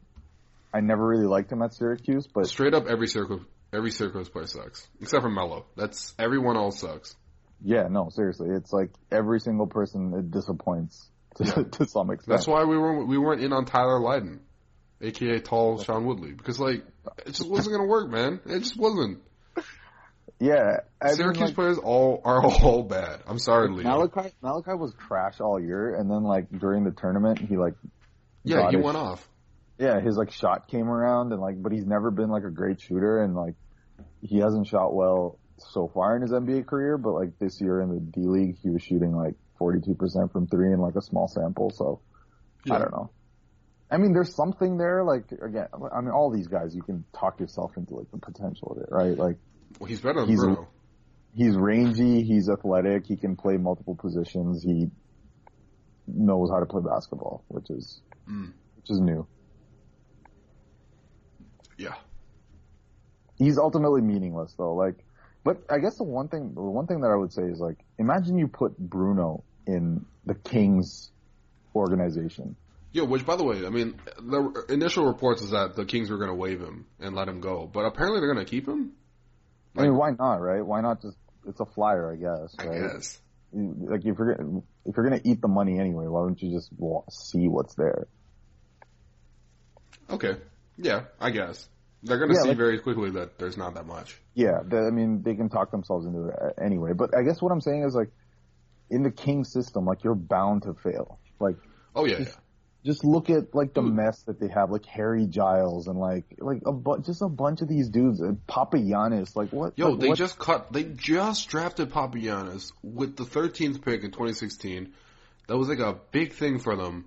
[0.73, 3.41] I never really liked him at Syracuse, but Straight up, every circle,
[3.73, 5.67] every Syracuse player sucks, except for Mello.
[5.77, 7.17] That's everyone else sucks.
[7.63, 12.37] yeah, no, seriously, it's like every single person it disappoints to, to some extent.
[12.37, 14.41] That's why we weren't we weren't in on Tyler Lydon,
[15.01, 16.85] aka Tall Sean Woodley, because like
[17.27, 18.41] it just wasn't gonna work, man.
[18.47, 19.21] It just wasn't.
[20.41, 23.21] yeah, I mean, Syracuse like, players all are all bad.
[23.27, 23.85] I'm sorry, Leo.
[23.85, 27.75] Malachi Malachi was trash all year, and then like during the tournament, he like
[28.45, 29.29] yeah, he his- went off.
[29.79, 32.81] yeah, his like shot came around and like, but he's never been like a great
[32.81, 33.55] shooter and like,
[34.23, 37.89] he hasn't shot well so far in his NBA career, but like this year in
[37.89, 41.71] the D League, he was shooting like 42% from three in like a small sample,
[41.71, 42.01] so
[42.71, 43.11] I don't know.
[43.91, 47.41] I mean, there's something there, like, again, I mean, all these guys, you can talk
[47.41, 49.17] yourself into like the potential of it, right?
[49.17, 49.37] Like,
[49.81, 50.69] Well, he's better than He's- Bruno.
[51.35, 54.91] he's rangy, he's athletic, he can play multiple positions, he
[56.07, 58.53] knows how to play basketball, which is, Mm.
[58.77, 59.27] which is new.
[61.79, 61.95] Yeah.
[63.37, 64.75] he's ultimately meaningless though.
[64.75, 64.97] Like,
[65.45, 67.79] but I guess the one thing, the one thing that I would say is like,
[67.99, 71.11] imagine you put Bruno in the Kings
[71.75, 72.57] organization.
[72.91, 76.17] Yeah, which by the way, I mean, the initial reports is that the Kings were
[76.17, 78.93] going to waive him and let him go, but apparently they're going to keep him.
[79.77, 80.65] I mean, why not, right?
[80.65, 81.17] Why not just,
[81.47, 83.19] it's a flyer, I guess, I guess.
[83.53, 84.33] Like if you're,
[84.85, 86.69] if you're gonna eat the money anyway, why don't you just
[87.11, 88.07] see what's there?
[90.11, 90.37] Okay.
[90.77, 91.69] Yeah, I guess.
[92.03, 94.21] They're going to Yeah, see like- very quickly that there's not that much.
[94.35, 97.51] Yeah, I mean, they can talk themselves into it uh, anyway, but I guess what
[97.51, 98.11] I'm saying is like,
[98.91, 101.19] in the King system, like you're bound to fail.
[101.41, 101.57] Like,
[101.95, 102.27] Oh yeah, yeah.
[102.85, 103.95] just look at like the Dude.
[103.95, 107.61] mess that they have, like Harry Giles and like like a bu- just a bunch
[107.63, 108.21] of these dudes.
[108.23, 109.73] Uh, Papagiannis, like what?
[109.77, 110.73] Yo, like, they what- just cut.
[110.73, 114.93] They just drafted Papagiannis with the 13th pick in 2016.
[115.49, 117.07] That was like a big thing for them,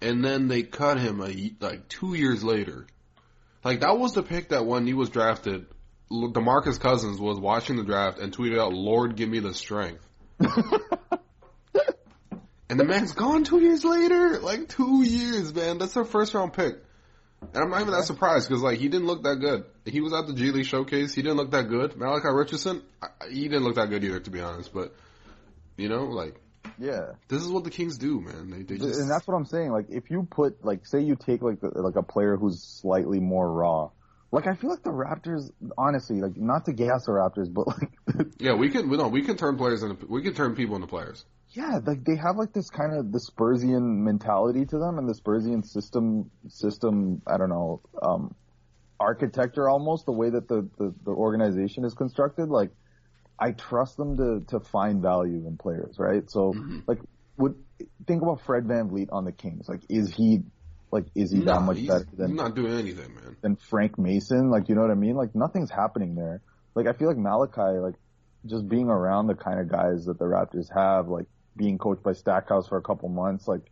[0.00, 2.86] and then they cut him a, like two years later.
[3.64, 5.66] Like that was the pick that when he was drafted,
[6.10, 10.04] Demarcus Cousins was watching the draft and tweeted out, "Lord, give me the strength."
[12.68, 14.38] And the man's gone two years later.
[14.40, 15.78] Like two years, man.
[15.78, 16.76] That's their first round pick.
[17.54, 19.64] And I'm not even that surprised because like he didn't look that good.
[19.84, 21.14] He was at the G League showcase.
[21.14, 21.96] He didn't look that good.
[21.96, 24.72] Malachi Richardson, I, he didn't look that good either, to be honest.
[24.72, 24.94] But
[25.76, 26.40] you know, like
[26.78, 28.50] yeah, this is what the Kings do, man.
[28.50, 29.72] They they just and that's what I'm saying.
[29.72, 33.50] Like if you put like say you take like like a player who's slightly more
[33.50, 33.90] raw.
[34.32, 38.26] Like I feel like the Raptors, honestly, like not to gas the Raptors, but like
[38.38, 38.54] yeah.
[38.54, 41.26] We can we no we can turn players into we can turn people into players.
[41.50, 45.14] yeah, like they have like this kind of the Spursian mentality to them and the
[45.14, 47.20] Spursian system system.
[47.26, 48.34] I don't know, um,
[48.98, 52.48] architecture almost the way that the, the the organization is constructed.
[52.48, 52.70] Like,
[53.38, 56.30] I trust them to to find value in players, right?
[56.30, 56.54] So,
[56.86, 57.00] like,
[57.36, 57.56] would
[58.06, 59.68] think about Fred VanVleet on the Kings.
[59.68, 60.40] Like, is he
[60.92, 63.36] like is he No, that much better than not doing anything, man.
[63.42, 64.50] than Frank Mason.
[64.50, 65.16] Like, you know what I mean?
[65.16, 66.42] Like, nothing's happening there.
[66.74, 67.94] Like, I feel like Malachi, like,
[68.46, 71.26] just being around the kind of guys that the Raptors have, like,
[71.56, 73.62] being coached by Stackhouse for a couple months, like,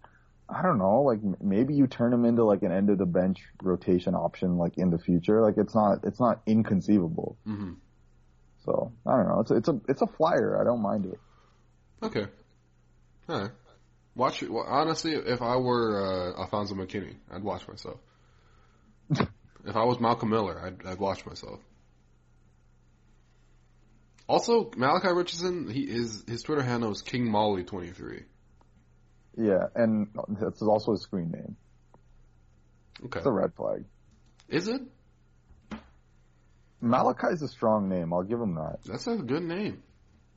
[0.48, 3.38] I don't know, like, maybe you turn him into, like, an end of the bench
[3.62, 5.40] rotation option, like, in the future.
[5.42, 7.36] Like, it's not, it's not inconceivable.
[7.44, 7.74] hmm
[8.64, 9.40] So, I don't know.
[9.40, 10.60] It's a, it's a, it's a flyer.
[10.60, 11.20] I don't mind it.
[12.02, 12.26] Okay.
[13.28, 13.50] All right.
[14.14, 14.50] Watch it.
[14.50, 17.98] Well, honestly, if I were uh, Alfonzo McKinnie, I'd watch myself.
[19.10, 21.60] if I was Malcolm Miller, I'd, I'd watch myself.
[24.28, 28.22] Also, Malachi Richardson, he is his Twitter handle is King Molly twenty three.
[29.36, 29.66] Yeah.
[29.74, 30.08] And
[30.40, 31.56] that's also his screen name.
[33.06, 33.84] Okay, It's a red flag.
[34.48, 34.82] is it?
[36.80, 38.12] Malachi's a strong name.
[38.12, 38.78] I'll give him that.
[38.84, 39.82] That's a good name.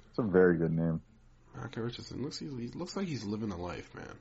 [0.10, 1.02] It's a very good name.
[1.56, 4.16] Malachi Richardson looks he, looks like he's living a life, man.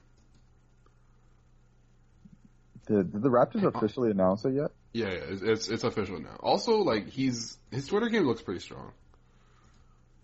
[2.86, 4.70] Did, did the Raptors uh, officially announce it yet?
[4.92, 6.36] Yeah, yeah, it's, it's it's official now.
[6.40, 8.92] Also, like he's his Twitter game looks pretty strong.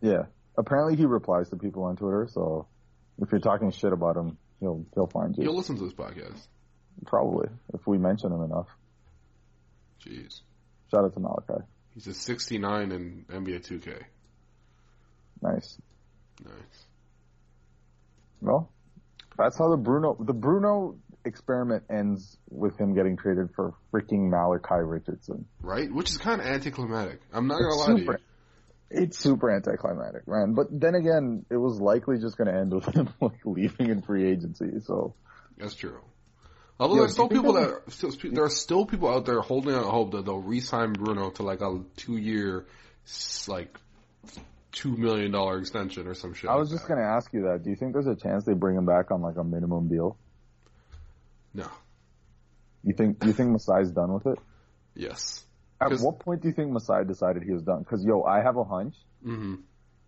[0.01, 0.25] Yeah.
[0.57, 2.67] Apparently he replies to people on Twitter, so
[3.23, 5.45] if you're talking shit about him, he'll he'll find you.
[5.45, 6.47] You'll listen to this podcast.
[7.07, 7.49] Probably.
[7.73, 8.67] If we mention him enough.
[10.05, 10.41] Jeez.
[10.91, 11.65] Shout out to Malachi.
[11.95, 14.03] He's a 69 in NBA 2K.
[15.43, 15.79] Nice.
[16.45, 16.88] Nice.
[18.41, 18.71] Well,
[19.37, 24.83] that's how the Bruno the Bruno experiment ends with him getting traded for freaking Malachi
[24.83, 25.47] Richardson.
[25.61, 25.93] Right?
[25.93, 27.21] Which is kind of anticlimactic.
[27.33, 28.17] I'm not gonna lie to you.
[28.91, 30.55] it's super anticlimactic, man.
[30.55, 34.03] But then again, it was likely just going to end with him like leaving in
[34.03, 34.81] free agency.
[34.85, 35.15] So
[35.57, 36.01] That's true.
[36.81, 39.85] Although Yo, there's still people that still, there are still people out there holding out
[39.85, 42.67] hope that they'll re-sign Bruno to like a two-year,
[43.49, 43.77] like
[44.73, 46.51] two million dollar extension or some shit.
[46.51, 46.95] I was like just that.
[46.95, 47.63] going to ask you that.
[47.65, 50.17] Do you think there's a chance they bring him back on like a minimum deal?
[51.55, 51.67] No.
[52.85, 54.39] You think you think Masai's done with it?
[54.95, 55.45] Yes.
[55.81, 57.81] At what point do you think Masai decided he was done?
[57.81, 59.57] Because yo, I have a hunch hmm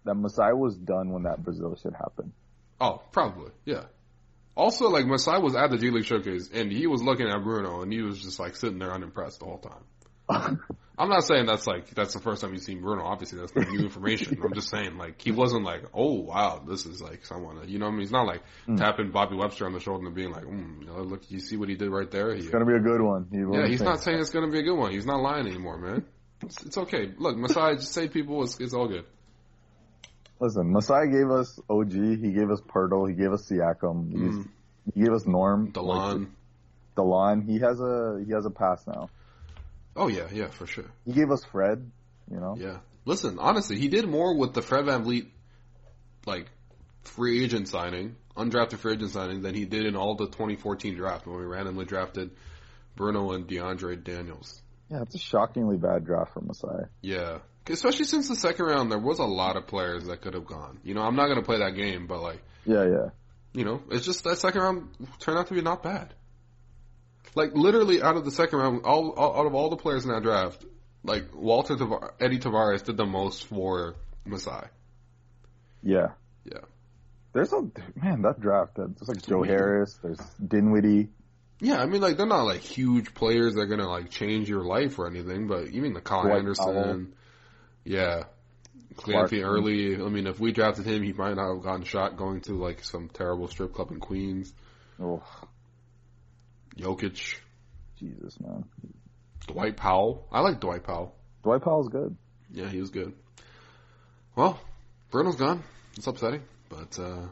[0.05, 2.33] that Masai was done when that Brazil shit happened.
[2.81, 3.51] Oh, probably.
[3.67, 3.85] Yeah.
[4.57, 7.83] Also, like Masai was at the G League showcase and he was looking at Bruno
[7.83, 9.59] and he was just like sitting there unimpressed the whole
[10.29, 10.61] time.
[11.01, 13.05] I'm not saying that's like that's the first time you've seen Bruno.
[13.05, 14.39] Obviously, that's not new information.
[14.45, 17.57] I'm just saying like he wasn't like, oh wow, this is like someone.
[17.67, 18.43] You know, what I mean, he's not like
[18.77, 21.57] tapping Bobby Webster on the shoulder and being like, mm, you know, look, you see
[21.57, 22.35] what he did right there.
[22.35, 23.29] He, It's gonna be a good one.
[23.33, 24.93] He yeah, he's not saying it's gonna be a good one.
[24.93, 26.05] He's not lying anymore, man.
[26.43, 27.13] It's, it's okay.
[27.17, 28.43] Look, Masai, just say people.
[28.43, 29.05] It's, it's all good.
[30.39, 31.93] Listen, Masai gave us OG.
[31.93, 33.09] He gave us Poeltl.
[33.09, 34.11] He gave us Siakam.
[34.11, 34.47] He's,
[34.95, 35.73] He gave us Norm.
[35.73, 36.19] Delon.
[36.19, 36.29] Like,
[36.97, 37.47] Delon.
[37.47, 39.09] He has a he has a pass now.
[39.97, 40.91] Oh yeah, yeah, for sure.
[41.05, 41.91] He gave us Fred.
[42.31, 42.57] You know.
[42.59, 42.79] Yeah.
[43.05, 45.29] Listen, honestly, he did more with the Fred VanVleet,
[46.27, 46.47] like,
[47.03, 51.27] free agent signing, undrafted free agent signing, than he did in all the 2014 draft
[51.27, 52.31] when we randomly drafted
[52.97, 54.61] Bruno and DeAndre Daniels.
[54.91, 56.85] Yeah, it's a shockingly bad draft for Masai.
[57.01, 57.39] Yeah.
[57.69, 60.79] Especially since the second round, there was a lot of players that could have gone.
[60.83, 63.09] You know, I'm not going to play that game, but, like, Yeah, yeah.
[63.55, 64.89] you know, it's just that second round
[65.21, 66.13] turned out to be not bad.
[67.35, 70.11] Like, literally, out of the second round, all, all out of all the players in
[70.13, 70.65] that draft,
[71.05, 74.67] like, Walter Tavar- Edy Tavares did the most for Masai.
[75.83, 76.09] Yeah.
[76.45, 76.59] Yeah.
[77.33, 77.63] There's a
[77.95, 78.75] man that draft.
[78.77, 79.43] that- There's like Joe.
[79.43, 79.99] Harris.
[80.03, 81.11] There's Dinwiddie.
[81.63, 84.65] Yeah, I mean, like they're not like huge players that are gonna like change your
[84.65, 87.07] life or anything, but even the Kyle Dwight Anderson, Powell.
[87.85, 88.23] yeah,
[88.97, 89.95] Cleanthony Early.
[89.97, 92.83] I mean, if we drafted him, he might not have gotten shot going to like
[92.83, 94.53] some terrible strip club in Queens.
[94.99, 95.23] Oh,
[96.81, 97.37] Jokic,
[97.99, 98.65] Jesus, man.
[99.47, 100.27] Dwight Powell.
[100.33, 101.15] I like Dwight Powell.
[101.43, 102.17] Dwight Powell's good.
[102.53, 103.13] Yeah, he was good.
[104.37, 104.59] Well,
[105.11, 105.63] Bruno's gone.
[105.97, 107.27] It's upsetting, but uh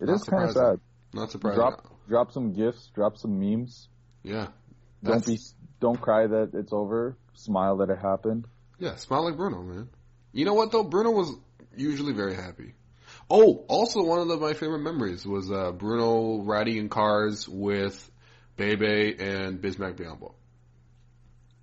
[0.00, 0.80] It Not kind of sad.
[1.12, 1.58] not surprising.
[1.58, 2.90] Drop, drop some gifts.
[2.94, 3.88] Drop some memes.
[4.22, 4.48] Yeah,
[5.02, 5.38] Don't be,
[5.80, 7.16] don't cry that it's over.
[7.34, 8.46] Smile that it happened.
[8.78, 9.88] Yeah, smile like Bruno, man.
[10.32, 10.84] You know what though?
[10.84, 11.30] Bruno was
[11.76, 12.74] usually very happy.
[13.30, 18.10] Oh, also one of the, my favorite memories was uh, Bruno riding in cars with
[18.56, 20.34] Bebe and Bismack Biyombo.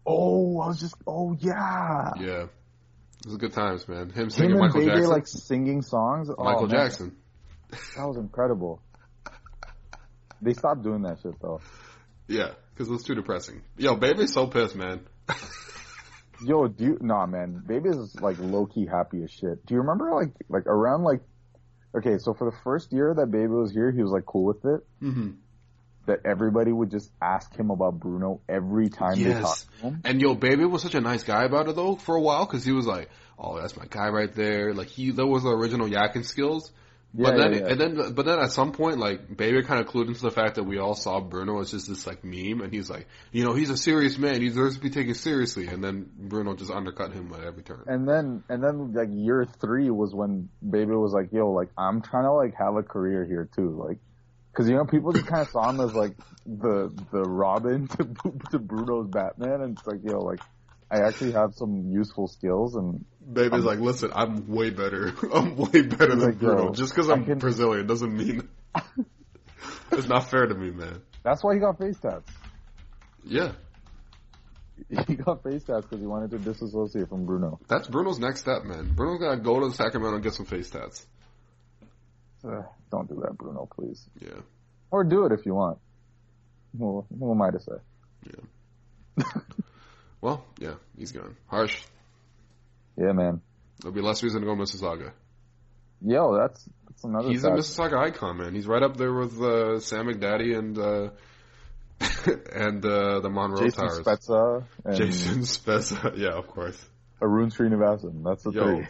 [0.06, 0.96] Oh, I was just.
[1.06, 2.12] Oh yeah.
[2.20, 4.10] Yeah, it was good times, man.
[4.10, 5.10] Him Him singing and Michael Bebe Jackson.
[5.10, 6.30] like singing songs.
[6.30, 7.16] Oh, Michael man, Jackson.
[7.96, 8.82] That was incredible.
[10.42, 11.62] They stopped doing that shit though.
[12.28, 13.62] Yeah, because it was too depressing.
[13.78, 15.02] Yo, Bebe's so pissed, man.
[16.44, 17.62] Yo, do you, nah, man.
[17.68, 19.64] Baby is like low key happy as shit.
[19.66, 21.22] Do you remember like like around like
[21.96, 24.66] okay, so for the first year that Baby was here, he was like cool with
[24.66, 24.82] it.
[25.04, 25.32] Mm-hmm.
[26.08, 29.42] That everybody would just ask him about Bruno every time they Yes.
[29.42, 30.02] talked to him.
[30.04, 32.66] And yo, baby was such a nice guy about it though for a while because
[32.66, 35.88] he was like, "Oh, that's my guy right there." Like he, that was the original
[35.88, 36.72] Yakin skills.
[37.14, 37.68] But Yeah, then, yeah, yeah.
[37.68, 40.56] and then, but then at some point, like Baby kind of clued into the fact
[40.56, 43.54] that we all saw Bruno as just this like meme, and he's like, you know,
[43.54, 44.42] he's a serious man.
[44.42, 45.68] He deserves to be taken seriously.
[45.68, 47.84] And then Bruno just undercut him at every turn.
[47.86, 52.02] And then, and then like year three was when Baby was like, yo, like I'm
[52.02, 53.70] trying to like have a career here too.
[53.86, 53.98] Like,
[54.54, 58.08] cause you know, people just kind of saw him as like the, the Robin to,
[58.52, 59.62] to Bruno's Batman.
[59.62, 60.40] And it's like, yo, like
[60.90, 65.14] I actually have some useful skills and Baby's like, listen, I'm way better.
[65.34, 66.74] I'm way better than like, Bruno.
[66.74, 68.50] Just because I'm can- Brazilian doesn't mean
[69.92, 71.02] it's not fair to me, man.
[71.24, 72.30] that's why he got face tats.
[73.24, 73.52] Yeah,
[75.08, 77.60] He got face tats because he wanted to disassociate from Bruno.
[77.68, 78.92] that's Bruno's next step, man.
[78.96, 81.06] Bruno's gotta go to Sacramento and get some face tats.
[82.44, 84.06] Uh, don't do that, Bruno, please.
[84.20, 84.42] Yeah.
[84.90, 85.78] Or do it if you want.
[86.78, 87.74] Who, who am I to say?
[89.18, 89.24] Yeah.
[90.22, 91.36] well, yeah, he's gone.
[91.48, 91.82] Harsh.
[92.98, 93.42] Yeah, man.
[93.80, 95.12] There'll be less reason to go Mississauga.
[96.04, 97.30] Yo, that's that's another.
[97.30, 98.56] He's a sad- Mississauga icon, man.
[98.56, 101.10] He's right up there with uh, Sam McDaddy and uh,
[102.54, 104.00] and uh, the Monroe Jason Towers.
[104.00, 106.18] Spezza and Jason Spezza.
[106.18, 106.84] Yeah, of course.
[107.22, 108.24] Arun Srinivasan.
[108.24, 108.64] That's the Yo.
[108.64, 108.88] three.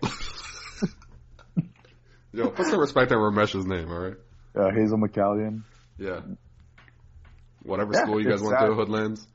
[2.34, 4.16] Yo, put some respect on Ramesh's name, alright?
[4.56, 5.64] Uh, Hazel McCallion.
[5.98, 6.22] Yeah.
[7.64, 8.66] Whatever Yeah, school you guys went sad.
[8.68, 9.28] to, Hoodlands.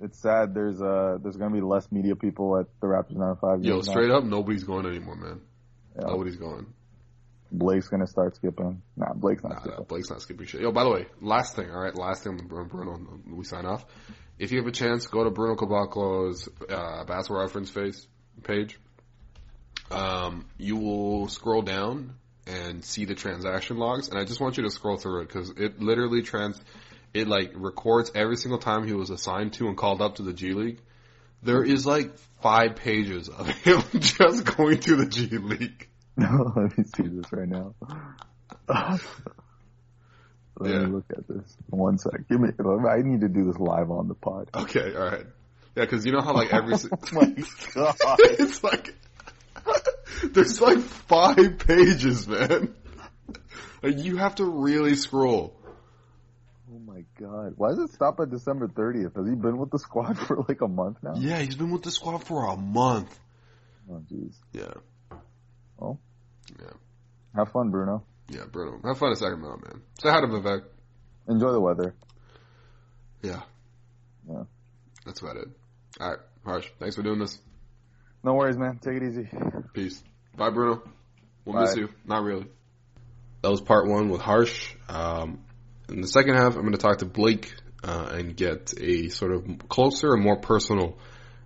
[0.00, 0.54] It's sad.
[0.54, 3.62] There's uh there's gonna be less media people at the Raptors 95.
[3.64, 3.92] Yo, games now.
[3.92, 5.40] straight up, nobody's going anymore, man.
[5.96, 6.06] Yeah.
[6.08, 6.66] Nobody's going.
[7.52, 8.80] Blake's gonna start skipping.
[8.96, 9.84] Nah, Blake's not Nah, nah, skipping.
[9.84, 10.60] Blake's not skipping shit.
[10.62, 11.94] Yo, by the way, last thing, alright?
[11.94, 13.84] Last thing on Bruno, we sign off.
[14.38, 18.06] If you have a chance, go to Bruno Caboclo's uh, basketball reference face
[18.42, 18.78] page.
[19.90, 22.14] Um, you will scroll down
[22.46, 25.50] and see the transaction logs, and I just want you to scroll through it because
[25.56, 26.60] it literally trans,
[27.14, 30.32] it like records every single time he was assigned to and called up to the
[30.32, 30.80] G League.
[31.42, 35.86] There is like five pages of him just going to the G League.
[36.16, 37.74] No, let me see this right now.
[40.58, 40.78] Let Yeah.
[40.80, 41.56] me look at this.
[41.70, 42.28] One sec.
[42.28, 42.50] Give me.
[42.88, 44.50] I need to do this live on the pod.
[44.54, 45.24] Okay, all right.
[45.76, 46.74] Yeah, because you know how like every.
[46.74, 47.26] Oh my
[47.74, 47.96] god.
[48.20, 48.94] it's like
[50.24, 52.74] there's like five pages, man.
[53.82, 55.56] Like you have to really scroll.
[56.72, 57.54] Oh my god.
[57.56, 59.16] Why does it stop at December 30th?
[59.16, 61.14] Has he been with the squad for like a month now?
[61.16, 63.18] Yeah, he's been with the squad for a month.
[63.90, 64.34] Oh jeez.
[64.52, 64.72] Yeah,
[65.78, 65.98] Well.
[66.60, 66.70] Yeah.
[67.36, 68.04] Have fun, Bruno.
[68.28, 68.80] yeah, Bruno.
[68.84, 69.82] Have fun at Sacramento, man.
[70.00, 70.62] Say hi to Vivek.
[71.28, 71.94] Enjoy the weather.
[73.22, 73.40] Yeah.
[74.28, 74.42] Yeah.
[75.06, 75.48] That's about it.
[76.00, 76.68] All right, Harsh.
[76.78, 77.38] Thanks for doing this.
[78.22, 78.78] No worries, man.
[78.82, 79.28] Take it easy.
[79.72, 80.02] Peace.
[80.36, 80.82] Bye, Bruno.
[81.44, 81.62] We'll Bye.
[81.62, 81.88] miss you.
[82.04, 82.46] Not really.
[83.42, 84.74] That was part one with Harsh.
[84.88, 85.40] Um,
[85.88, 89.32] in the second half, I'm going to talk to Blake uh, and get a sort
[89.32, 90.98] of closer and more personal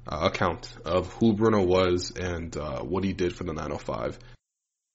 [0.07, 4.18] uh, account of who Bruno was and uh, what he did for the 905.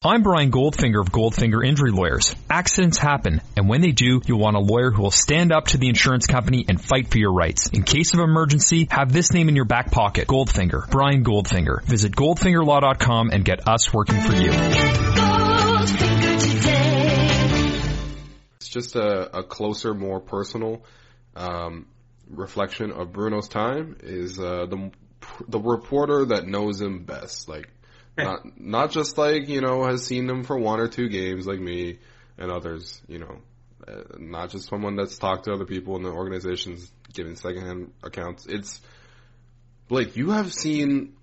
[0.01, 2.33] I'm Brian Goldfinger of Goldfinger Injury Lawyers.
[2.49, 5.77] Accidents happen, and when they do, you'll want a lawyer who will stand up to
[5.77, 7.67] the insurance company and fight for your rights.
[7.67, 10.25] In case of emergency, have this name in your back pocket.
[10.25, 10.89] Goldfinger.
[10.89, 11.83] Brian Goldfinger.
[11.83, 14.51] Visit goldfingerlaw.com and get us working for you.
[18.55, 20.81] It's just a, a closer, more personal
[21.35, 21.87] um,
[22.29, 23.97] reflection of Bruno's time.
[24.01, 24.91] Is uh, the
[25.49, 27.67] the reporter that knows him best, like
[28.23, 31.59] not not just like you know has seen them for one or two games like
[31.59, 31.99] me
[32.37, 33.37] and others, you know,
[33.87, 38.45] uh, not just someone that's talked to other people in the organizations giving secondhand accounts.
[38.45, 38.79] It's
[39.87, 40.15] Blake.
[40.15, 41.13] You have seen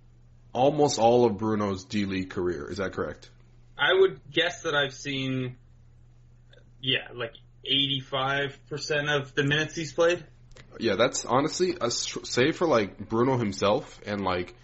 [0.52, 2.70] almost all of Bruno's D League career.
[2.70, 3.30] Is that correct?
[3.78, 5.56] I would guess that I've seen,
[6.80, 7.34] yeah, like
[7.70, 10.24] 85% of the minutes he's played.
[10.78, 14.54] Yeah, that's honestly, a, str- save for like Bruno himself and like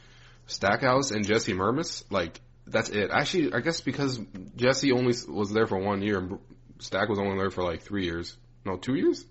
[0.53, 3.11] Stackhouse and Jesse Mermuys, like that's it.
[3.11, 4.21] Actually, I guess because
[4.57, 6.39] Jesse only was there for one year and
[6.79, 8.37] Stack was only there for like three years.
[8.65, 9.25] No, two years.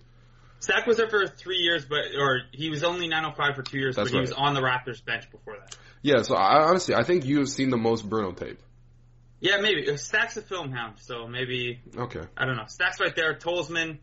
[0.60, 3.96] Stack was there for three years, but or he was only 905 for two years,
[3.96, 5.76] That's but he was on the Raptors bench before that.
[6.04, 8.60] Yeah, so I honestly, I think you have seen the most Bruno tape.
[9.40, 12.22] Yeah, maybe Uh, Stack's a film hound, so maybe Okay.
[12.38, 12.66] I don't know.
[12.68, 13.34] Stack's right there.
[13.34, 13.98] Tolzman.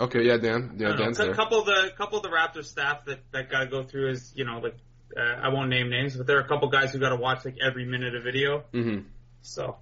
[0.00, 0.76] Okay, yeah, Dan.
[0.76, 1.04] Yeah, don't know.
[1.04, 3.82] Dan's A couple of the couple of the Raptors staff that that got to go
[3.84, 4.76] through is you know like
[5.16, 7.44] uh, I won't name names, but there are a couple guys who got to watch
[7.44, 8.64] like every minute of video.
[8.72, 9.06] Mm-hmm.
[9.42, 9.76] So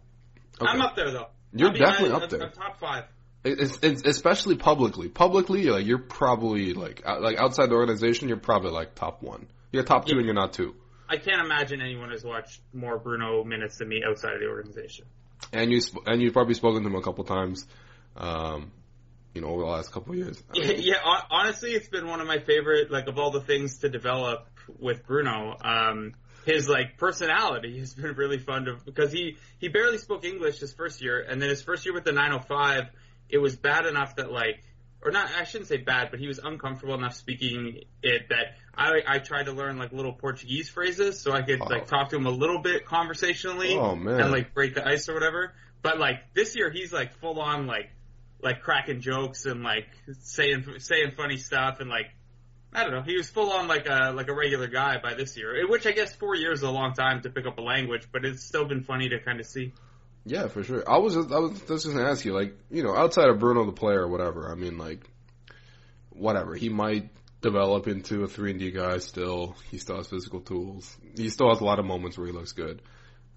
[0.61, 0.70] Okay.
[0.70, 1.28] I'm up there though.
[1.55, 2.43] You're definitely up there.
[2.45, 3.05] I'm top five.
[3.43, 5.09] It's, it's especially publicly.
[5.09, 9.47] Publicly, like you're probably like like outside the organization, you're probably like top one.
[9.72, 10.18] You're top two, Yeah.
[10.18, 10.74] and you're not two.
[11.09, 15.07] I can't imagine anyone has watched more Bruno minutes than me outside of the organization.
[15.53, 17.66] and you sp- and you've probably spoken to him a couple times,
[18.16, 18.70] um,
[19.35, 20.43] you know, over the last couple of years.
[20.55, 20.95] Yeah, yeah,
[21.31, 24.47] honestly, it's been one of my favorite, like, of all the things to develop
[24.78, 25.56] with Bruno.
[25.62, 26.14] Um,
[26.46, 30.72] his like personality has been really fun to because he he barely spoke English his
[30.72, 32.84] first year, and then his first year with the 905,
[33.28, 34.62] it was bad enough that like,
[35.02, 39.02] or not, I shouldn't say bad, but he was uncomfortable enough speaking it that I
[39.06, 41.66] I tried to learn like little Portuguese phrases so I could Oh.
[41.66, 44.20] like talk to him a little bit conversationally Oh, man.
[44.20, 45.52] and like break the ice or whatever.
[45.82, 47.90] But like this year, he's like full on like
[48.42, 49.88] like cracking jokes and like
[50.22, 52.06] saying saying funny stuff and like
[52.72, 53.02] I don't know.
[53.02, 55.92] He was full on like a like a regular guy by this year, which I
[55.92, 58.64] guess four years is a long time to pick up a language, but it's still
[58.64, 59.72] been funny to kind of see.
[60.24, 60.88] Yeah, for sure.
[60.88, 63.64] I was just I was just gonna ask you, like, you know, outside of Bruno
[63.66, 65.04] the player or whatever, I mean, like,
[66.10, 67.10] whatever he might
[67.40, 68.98] develop into a three and D guy.
[68.98, 70.96] Still, he still has physical tools.
[71.16, 72.82] He still has a lot of moments where he looks good.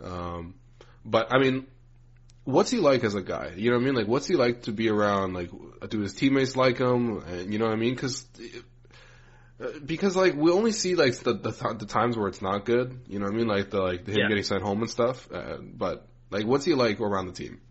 [0.03, 0.55] Um,
[1.05, 1.65] but I mean,
[2.43, 3.53] what's he like as a guy?
[3.55, 3.95] You know what I mean?
[3.95, 5.33] Like, what's he like to be around?
[5.33, 5.49] Like,
[5.89, 7.19] do his teammates like him?
[7.19, 7.95] And you know what I mean?
[7.95, 8.25] Because
[9.85, 13.01] because like we only see like the, the th- the times where it's not good.
[13.07, 13.47] You know what I mean?
[13.47, 14.27] Like the like him Yeah.
[14.27, 15.27] getting sent home and stuff.
[15.31, 17.61] Uh, but like, what's he like around the team?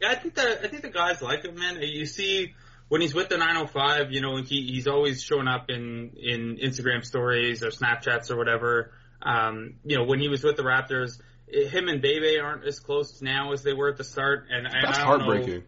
[0.00, 1.78] Yeah, I think that I think the guys like him, man.
[1.80, 2.54] You see
[2.88, 7.04] when he's with the 905, you know, he he's always showing up in in Instagram
[7.04, 8.92] stories or Snapchats or whatever.
[9.22, 13.20] Um, you know, when he was with the Raptors, him and Bebe aren't as close
[13.20, 15.62] now as they were at the start, and I, That's I don't know-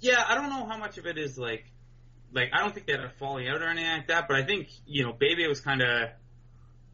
[0.00, 1.64] Yeah, I don't know how much of it is like,
[2.34, 4.44] like I don't think they had a falling out or anything like that, but I
[4.44, 6.08] think you know, Bebe was kind of.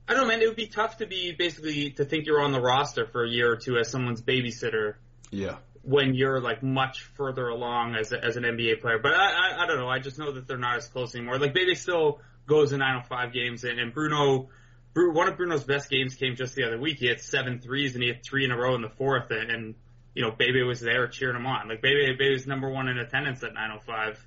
[0.08, 0.42] I don't know, man.
[0.42, 3.28] It would be tough to be basically to think you're on the roster for a
[3.28, 4.94] year or two as someone's babysitter
[5.30, 5.58] Yeah.
[5.82, 8.98] when you're like much further along as a, as an NBA player.
[9.00, 9.88] But I, I I don't know.
[9.88, 11.38] I just know that they're not as close anymore.
[11.38, 14.48] Like Bebe still goes to 905 games, and, and Bruno.
[14.92, 16.98] Bru- One of Bruno's best games came just the other week.
[16.98, 19.30] He had seven threes, and he had three in a row in the fourth.
[19.30, 19.74] And, and
[20.14, 21.68] you know, Bebe was there cheering him on.
[21.68, 24.26] Like Bebe, Bebe was number one in attendance at 905.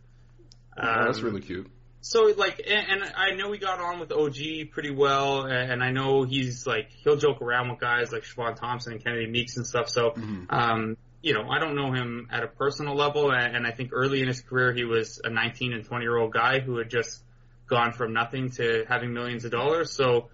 [0.76, 1.68] That's Um, really cute.
[2.02, 5.92] so like, and, and I know he got on with OG pretty well, and, I
[5.92, 9.66] know he's like he'll joke around with guys like Siobhan Thompson and Kennedy Meeks and
[9.66, 9.90] stuff.
[9.90, 10.14] So,
[10.50, 13.92] um, you know, I don't know him at a personal level, and, and I think
[13.94, 16.90] early in his career he was a 19 and 20 year old guy who had
[16.90, 17.24] just
[17.68, 19.92] gone from nothing to having millions of dollars.
[19.92, 20.30] So,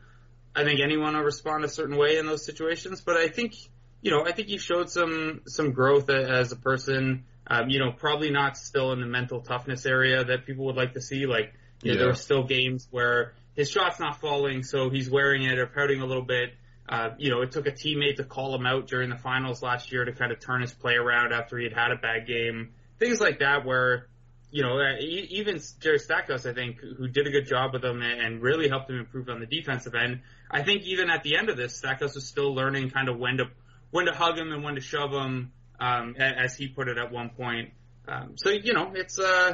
[0.56, 3.54] I think anyone will respond a certain way in those situations, but I think
[4.02, 7.26] you know, I think he showed some some growth as a person.
[7.50, 10.94] Um, you know, probably not still in the mental toughness area that people would like
[10.94, 11.26] to see.
[11.26, 12.04] Like, you know, Yeah.
[12.04, 16.02] there are still games where his shot's not falling, so he's wearing it or pouting
[16.02, 16.54] a little bit.
[16.88, 19.92] Uh, you know, it took a teammate to call him out during the finals last
[19.92, 22.74] year to kind of turn his play around after he had had a bad game.
[23.00, 24.08] Things like that where,
[24.52, 28.02] you know, uh, even Jerry Stackhouse, I think, who did a good job with him
[28.02, 30.22] and and really helped him improve on the defensive end.
[30.50, 33.38] I think even at the end of this, Stackhouse was still learning kind of when
[33.38, 33.46] to
[33.92, 37.12] when to hug him and when to shove him, um, as he put it at
[37.12, 37.72] one point.
[38.08, 39.54] Um, so you know, it's uh,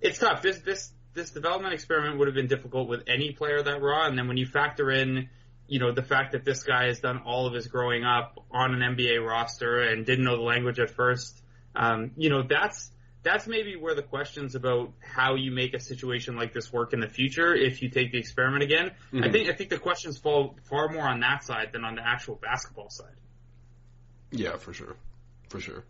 [0.00, 0.42] it's tough.
[0.42, 4.16] This this this development experiment would have been difficult with any player that raw, and
[4.16, 5.28] then when you factor in,
[5.66, 8.74] you know, the fact that this guy has done all of his growing up on
[8.74, 11.42] an NBA roster and didn't know the language at first,
[11.74, 12.90] um, you know, that's
[13.22, 17.00] that's maybe where the questions about how you make a situation like this work in
[17.00, 18.92] the future if you take the experiment again.
[19.24, 22.02] I think I think the questions fall far more on that side than on the
[22.06, 23.16] actual basketball side.
[24.30, 24.96] Yeah, for sure,
[25.48, 25.84] for sure.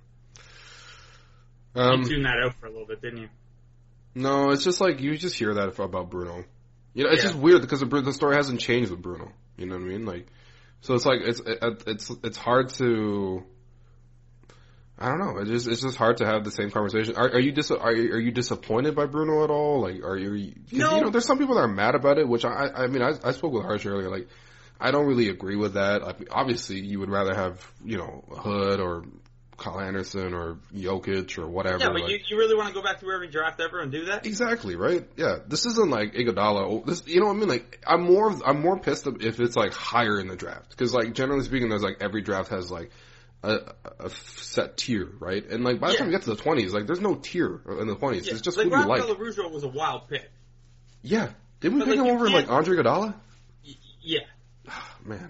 [1.75, 3.29] You Um, tuned that out for a little bit, didn't you?
[4.15, 6.45] no, it's just like you just hear that about Bruno.
[6.95, 7.29] You know, it's Yeah.
[7.31, 9.31] just weird because the, the story hasn't changed with Bruno.
[9.57, 10.05] You know what I mean?
[10.07, 10.27] Like,
[10.81, 13.45] so it's like it's it's it's hard to.
[15.01, 15.39] I don't know.
[15.41, 17.15] It's just it's just hard to have the same conversation.
[17.17, 19.83] Are, are you dis are you, are you disappointed by Bruno at all?
[19.83, 20.53] Like, are you?
[20.69, 20.97] 'cause, No.
[20.97, 23.13] You know, there's some people that are mad about it, which I I mean I
[23.23, 24.11] I spoke with Harsh earlier.
[24.11, 24.27] Like,
[24.81, 26.03] I don't really agree with that.
[26.03, 29.05] Like, obviously, you would rather have you know Hood or
[29.59, 31.79] Kyle Anderson or Jokic or whatever.
[31.79, 33.91] Yeah, but like- you, you really want to go back to every draft ever and
[33.93, 34.25] do that?
[34.25, 35.07] Exactly right.
[35.17, 36.61] Yeah, this isn't like Iguodala.
[36.63, 37.49] Oh, this, you know what I mean?
[37.49, 41.13] Like, I'm more, I'm more pissed if it's like higher in the draft because, like,
[41.13, 42.91] generally speaking, there's like every draft has like
[43.43, 45.45] a, a set tier, right?
[45.49, 45.99] And like by the Yeah.
[45.99, 48.27] time you get to the 20s, like, there's no tier in the 20s.
[48.27, 48.33] Yeah.
[48.33, 49.07] It's just like who you like.
[49.09, 50.31] Was a wild pick.
[51.03, 51.31] Yeah,
[51.61, 53.15] didn't we But, pick like, him over like Andre Iguodala?
[53.67, 54.21] Y- yeah.
[55.05, 55.27] Man, Yeah.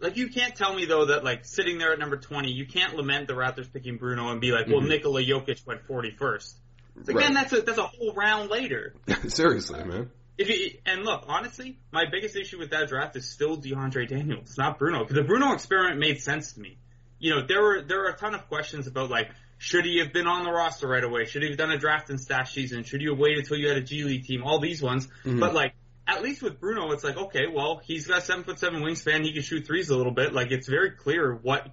[0.00, 2.94] Like you can't tell me though that like sitting there at number 20, you can't
[2.94, 4.88] lament the Raptors picking Bruno and be like, well, mm-hmm.
[4.88, 6.54] Nikola Jokic went 41st.
[6.98, 7.24] It's like, Right.
[7.24, 8.94] man, that's a, that's a whole round later.
[9.28, 10.10] seriously, man.
[10.36, 14.56] If you, and look, honestly, my biggest issue with that draft is still DeAndre Daniels,
[14.56, 15.00] not Bruno.
[15.00, 16.78] Because the Bruno experiment made sense to me.
[17.18, 20.12] You know, there were there were a ton of questions about like, should he have
[20.12, 21.24] been on the roster right away?
[21.24, 22.84] Should he have done a draft and stash season?
[22.84, 24.44] Should you have waited until you had a G League team?
[24.44, 25.40] All these ones, mm-hmm.
[25.40, 25.74] but like.
[26.08, 29.22] At least with Bruno, it's like okay, well, he's got a seven foot seven wingspan.
[29.22, 30.32] He can shoot threes a little bit.
[30.32, 31.68] Like it's very clear what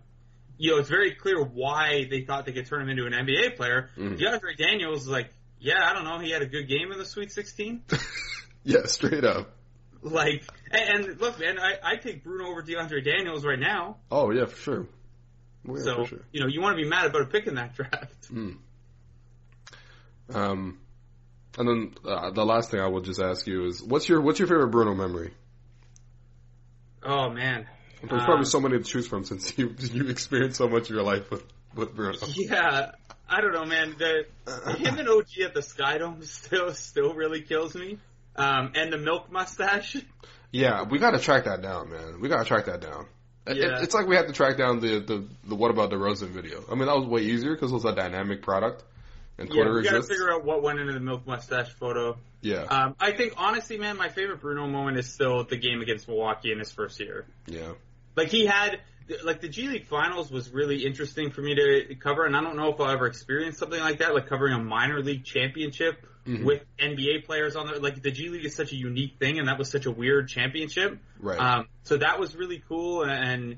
[0.58, 3.56] you know, it's very clear why they thought they could turn him into an NBA
[3.58, 3.90] player.
[3.98, 4.18] Mhm.
[4.18, 5.30] DeAndre Daniels is like,
[5.60, 7.84] yeah, I don't know, he had a good game in the Sweet 16.
[8.68, 9.52] Yeah, straight up.
[10.02, 13.98] like, and, and look, man, I, I take Bruno over DeAndre Daniels right now.
[14.10, 14.88] Oh yeah, for sure.
[15.70, 16.22] Oh, yeah, so, sure.
[16.32, 18.34] you know, you want to be mad about a pick in that draft.
[18.34, 18.58] Mm.
[20.34, 20.80] Um,
[21.58, 24.40] and then uh, the last thing I will just ask you is, what's your what's
[24.40, 25.34] your favorite Bruno memory?
[27.04, 27.68] Oh man.
[28.02, 30.96] There's Um, probably so many to choose from since you you experienced so much of
[30.96, 31.44] your life with
[31.76, 32.18] with Bruno.
[32.36, 32.92] Yeah,
[33.30, 33.96] I don't know, man.
[33.98, 34.26] The
[34.78, 37.98] him and OG at the Skydome still still really kills me.
[38.36, 39.96] Um, and the milk mustache.
[40.52, 42.20] Yeah, we got to track that down, man.
[42.20, 43.08] We got to track that down.
[43.48, 43.82] It- Yeah.
[43.82, 46.64] it's like we had to track down the, the, the what about the Rosen video.
[46.70, 48.84] I mean, that was way easier because it was a dynamic product,
[49.38, 52.18] and Yeah, Twitter we gotta figure out what went into the milk mustache photo.
[52.42, 56.08] yeah, Um, I think honestly, man, my favorite Bruno moment is still the game against
[56.08, 57.26] Milwaukee in his first year.
[57.48, 57.74] yeah,
[58.16, 58.80] Like he had,
[59.24, 62.56] like the G League Finals was really interesting for me to cover, and I don't
[62.56, 66.44] know if I'll ever experience something like that, like covering a minor league championship Mhm.
[66.44, 67.78] with NBA players on there.
[67.78, 70.28] Like the G League is such a unique thing, and that was such a weird
[70.28, 70.98] championship.
[71.20, 71.38] right.
[71.40, 73.58] Um, so that was really cool, and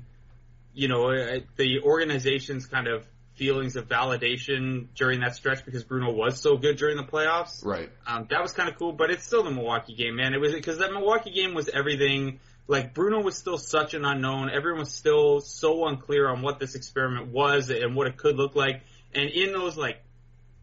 [0.74, 1.10] you know
[1.56, 3.06] the organization's kind of
[3.38, 7.64] feelings of validation during that stretch because Bruno was so good during the playoffs.
[7.64, 7.88] right.
[8.06, 10.34] Um, that was kind of cool, but it's still the Milwaukee game, man.
[10.34, 12.40] It was because that Milwaukee game was everything.
[12.66, 14.50] Like Bruno was still such an unknown.
[14.50, 18.54] Everyone was still so unclear on what this experiment was and what it could look
[18.54, 18.82] like.
[19.14, 20.02] And in those like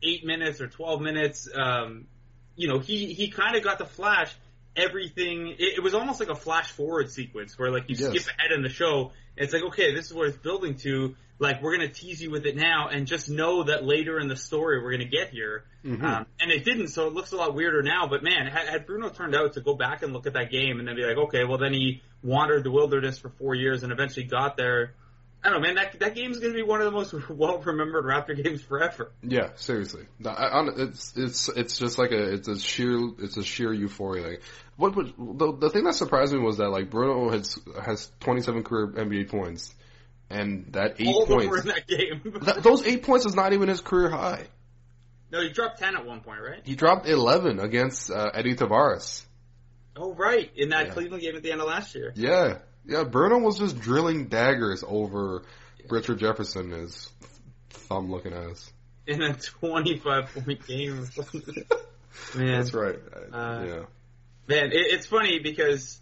[0.04, 2.06] eight minutes or twelve minutes, um,
[2.56, 4.32] you know, he he kind of got the flash
[4.76, 5.48] everything.
[5.58, 8.10] It, it was almost like a flash forward sequence where like you Yes.
[8.10, 9.12] skip ahead in the show.
[9.38, 11.16] It's like okay, this is what it's building to.
[11.38, 14.38] Like we're gonna tease you with it now, and just know that later in the
[14.38, 15.66] story we're gonna get here.
[15.84, 16.02] Mhm.
[16.02, 18.08] Um, and it didn't, so it looks a lot weirder now.
[18.08, 20.80] But man, had, had Bruno turned out to go back and look at that game
[20.80, 23.92] and then be like, okay, well then he wandered the wilderness for four years and
[23.92, 24.94] eventually got there.
[25.46, 25.76] I don't know, man.
[25.76, 29.12] That that game's gonna be one of the most well remembered Raptor games forever.
[29.22, 30.06] Yeah, seriously.
[30.26, 34.28] I, I, it's it's it's just like a it's a sheer it's a sheer euphoria.
[34.28, 34.42] Like,
[34.78, 38.64] what would the the thing that surprised me was that like Bruno has has 27
[38.64, 39.76] career NBA points,
[40.30, 41.62] and that eight All of them were points.
[41.62, 42.40] in that game.
[42.46, 44.46] That, those eight points is not even his career high.
[45.32, 46.62] no, he dropped ten at one point, right?
[46.64, 49.24] He dropped 11 against uh, Edy Tavares.
[49.98, 50.94] Oh, right, in that Yeah.
[50.94, 52.12] Cleveland game at the end of last year.
[52.16, 53.04] Yeah, yeah.
[53.06, 55.44] Bruno was just drilling daggers over
[55.90, 57.10] Richard Jefferson, his
[57.70, 58.72] thumb looking ass.
[59.08, 61.08] In a twenty-five point game.
[62.36, 62.98] man, That's right.
[63.32, 63.84] Uh, yeah.
[64.48, 66.00] Man, it, it's funny because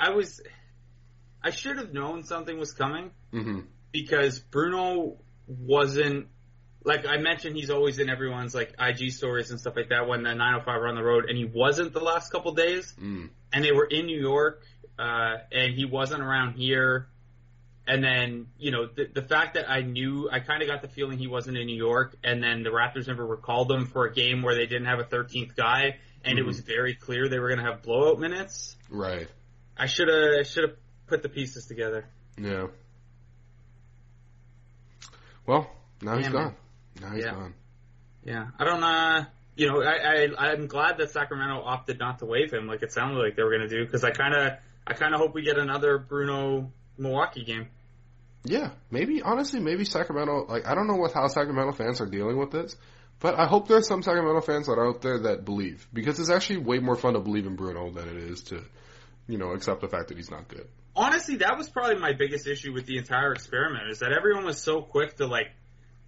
[0.00, 0.40] I was,
[1.42, 3.60] I should have known something was coming hmm
[3.90, 5.16] because Bruno
[5.46, 6.28] wasn't
[6.84, 7.56] like I mentioned.
[7.56, 10.88] He's always in everyone's like IG stories and stuff like that when the 905 were
[10.88, 13.30] on the road, and he wasn't the last couple days, Mm.
[13.52, 14.62] and they were in New York,
[14.98, 17.08] uh, and he wasn't around here.
[17.86, 20.88] And then, you know, the, the fact that I knew, I kind of got the
[20.88, 24.12] feeling he wasn't in New York, and then the Raptors never recalled him for a
[24.12, 27.48] game where they didn't have a 13th guy, and it was very clear they were
[27.48, 28.76] going to have blowout minutes.
[28.90, 29.28] Right.
[29.76, 30.76] I should have, should have
[31.06, 32.04] put the pieces together.
[32.36, 32.66] Yeah.
[35.48, 35.68] Well,
[36.02, 36.54] now he's gone.
[37.00, 37.30] Now he's Yeah.
[37.32, 37.54] gone.
[38.22, 38.84] Yeah, I don't.
[38.84, 39.24] uh
[39.56, 42.92] You know, I, I I'm glad that Sacramento opted not to waive him, like it
[42.92, 44.52] sounded like they were going to do, because I kind of
[44.86, 47.66] I kind of hope we get another Bruno Milwaukee game.
[48.44, 50.46] Yeah, maybe honestly, maybe Sacramento.
[50.48, 52.76] Like, I don't know what how Sacramento fans are dealing with this,
[53.18, 56.30] but I hope there's some Sacramento fans that are out there that believe because it's
[56.30, 58.62] actually way more fun to believe in Bruno than it is to,
[59.26, 60.68] you know, accept the fact that he's not good.
[60.98, 64.60] Honestly, that was probably my biggest issue with the entire experiment is that everyone was
[64.60, 65.46] so quick to like,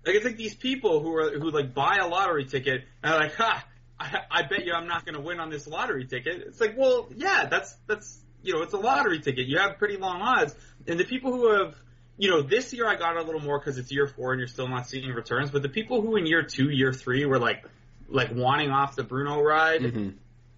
[0.05, 3.21] like it's like these people who are who like buy a lottery ticket and are
[3.21, 3.65] like, ha,
[3.99, 6.43] I, I bet you I'm not going to win on this lottery ticket.
[6.49, 9.47] It's like, well, yeah, that's that's you know, it's a lottery ticket.
[9.47, 10.55] You have pretty long odds,
[10.87, 11.75] and the people who have.
[12.19, 14.47] You know, this year I got a little more because it's year four and you're
[14.47, 15.51] still not seeing returns.
[15.51, 17.65] But the people who in year two, year three were like,
[18.11, 20.09] like wanting off the Bruno ride, Mm-hmm.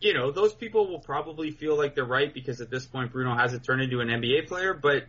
[0.04, 3.36] You know, those people will probably feel like they're right because at this point Bruno
[3.36, 4.74] hasn't turned into an NBA player.
[4.74, 5.04] But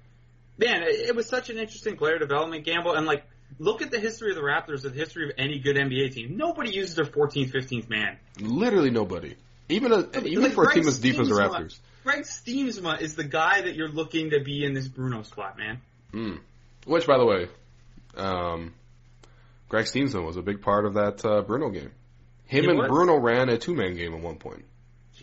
[0.58, 2.94] man, it, it was such an interesting player development gamble.
[2.94, 3.24] And like,
[3.60, 6.38] look at the history of the Raptors, the history of any good NBA team.
[6.38, 8.18] Nobody uses their 14th, 15th man.
[8.40, 9.36] Literally nobody.
[9.70, 11.80] Even a, even Like, for a team as deep as the Raptors.
[12.04, 15.80] Greg Stiemsma is the guy that you're looking to be in this Bruno spot, man.
[16.14, 16.40] Mm.
[16.86, 17.48] Which, by the way,
[18.18, 18.74] um,
[19.70, 21.92] Greg Stiemsma was a big part of that uh, Bruno game.
[22.46, 22.90] Him and was.
[22.90, 24.66] Bruno ran a two man game at one point.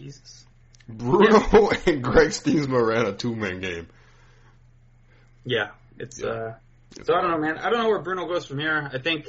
[0.01, 0.45] Jesus.
[0.89, 1.39] Bruno
[1.87, 3.89] and Greg Stiemsma ran a two man game.
[5.45, 6.29] Yeah, it's Yeah.
[6.29, 6.55] uh.
[7.05, 7.59] So I don't know, man.
[7.59, 8.91] I don't know where Bruno goes from here.
[8.93, 9.29] I think,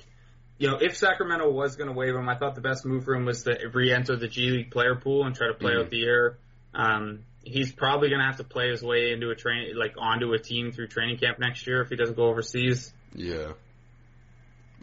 [0.57, 3.13] you know, if Sacramento was going to waive him, I thought the best move for
[3.13, 5.82] him was to re-enter the G League player pool and try to play Mhm.
[5.84, 6.38] out the year.
[6.74, 10.34] Um, he's probably going to have to play his way into a train, like onto
[10.34, 12.91] a team through training camp next year if he doesn't go overseas.
[13.13, 13.51] Yeah.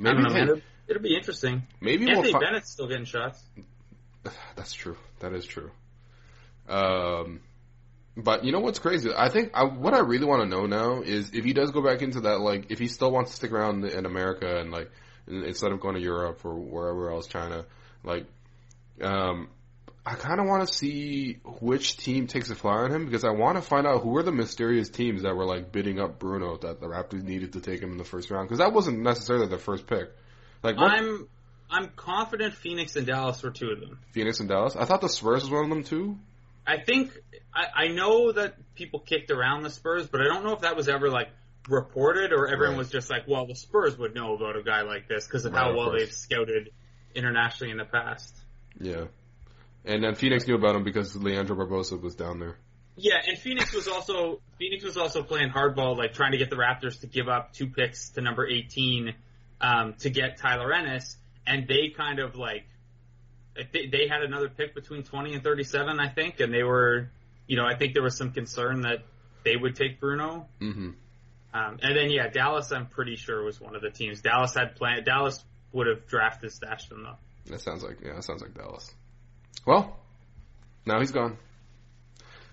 [0.01, 0.37] Don't know.
[0.37, 1.65] It'll, it'll be interesting.
[1.81, 3.43] maybe Anthony we'll fi- Bennett's still getting shots.
[4.55, 4.97] That's true.
[5.19, 5.73] That is true.
[6.69, 7.41] Um,
[8.17, 9.11] but you know what's crazy?
[9.17, 11.83] I think I, what I really want to know now is if he does go
[11.83, 14.91] back into that, like, if he still wants to stick around in America and like
[15.27, 17.65] instead of going to Europe or wherever else, China,
[18.03, 18.27] like,
[19.01, 19.49] um,
[20.05, 23.31] I kind of want to see which team takes a flyer on him because I
[23.31, 26.57] want to find out who are the mysterious teams that were like bidding up Bruno
[26.57, 29.49] that the Raptors needed to take him in the first round because that wasn't necessarily
[29.49, 30.09] their first pick.
[30.63, 31.29] Like what, I'm
[31.71, 33.99] I'm confident Phoenix and Dallas were two of them.
[34.13, 34.77] Phoenix and Dallas.
[34.77, 36.19] I thought the Spurs was one of them too.
[36.69, 37.13] I think
[37.55, 40.77] I, I know that people kicked around the Spurs, but I don't know if that
[40.77, 41.29] was ever like
[41.69, 42.79] reported or everyone Right.
[42.79, 45.53] was just like, well, the Spurs would know about a guy like this because of
[45.55, 46.03] Right, how of well course.
[46.03, 46.71] they've scouted
[47.15, 48.37] internationally in the past.
[48.81, 49.05] Yeah.
[49.85, 52.59] And then Phoenix knew about him because Leandro Barbosa was down there.
[52.97, 56.57] Yeah, and Phoenix was also Phoenix was also playing hardball, like trying to get the
[56.57, 59.15] Raptors to give up two picks to number eighteen
[59.61, 61.17] um, to get Tyler Ennis,
[61.47, 62.67] and they kind of like
[63.73, 67.11] they, they had another pick between twenty and thirty seven, I think, and they were,
[67.47, 69.05] you know, I think there was some concern that
[69.45, 70.47] they would take Bruno.
[70.59, 70.91] hmm
[71.55, 74.21] Um, and then yeah, Dallas, I'm pretty sure was one of the teams.
[74.21, 75.05] Dallas had planned.
[75.07, 75.43] Dallas
[75.73, 77.17] would have drafted stashed though.
[77.47, 78.93] That sounds like yeah, that sounds like Dallas.
[79.67, 79.99] Well,
[80.87, 81.37] now he's gone.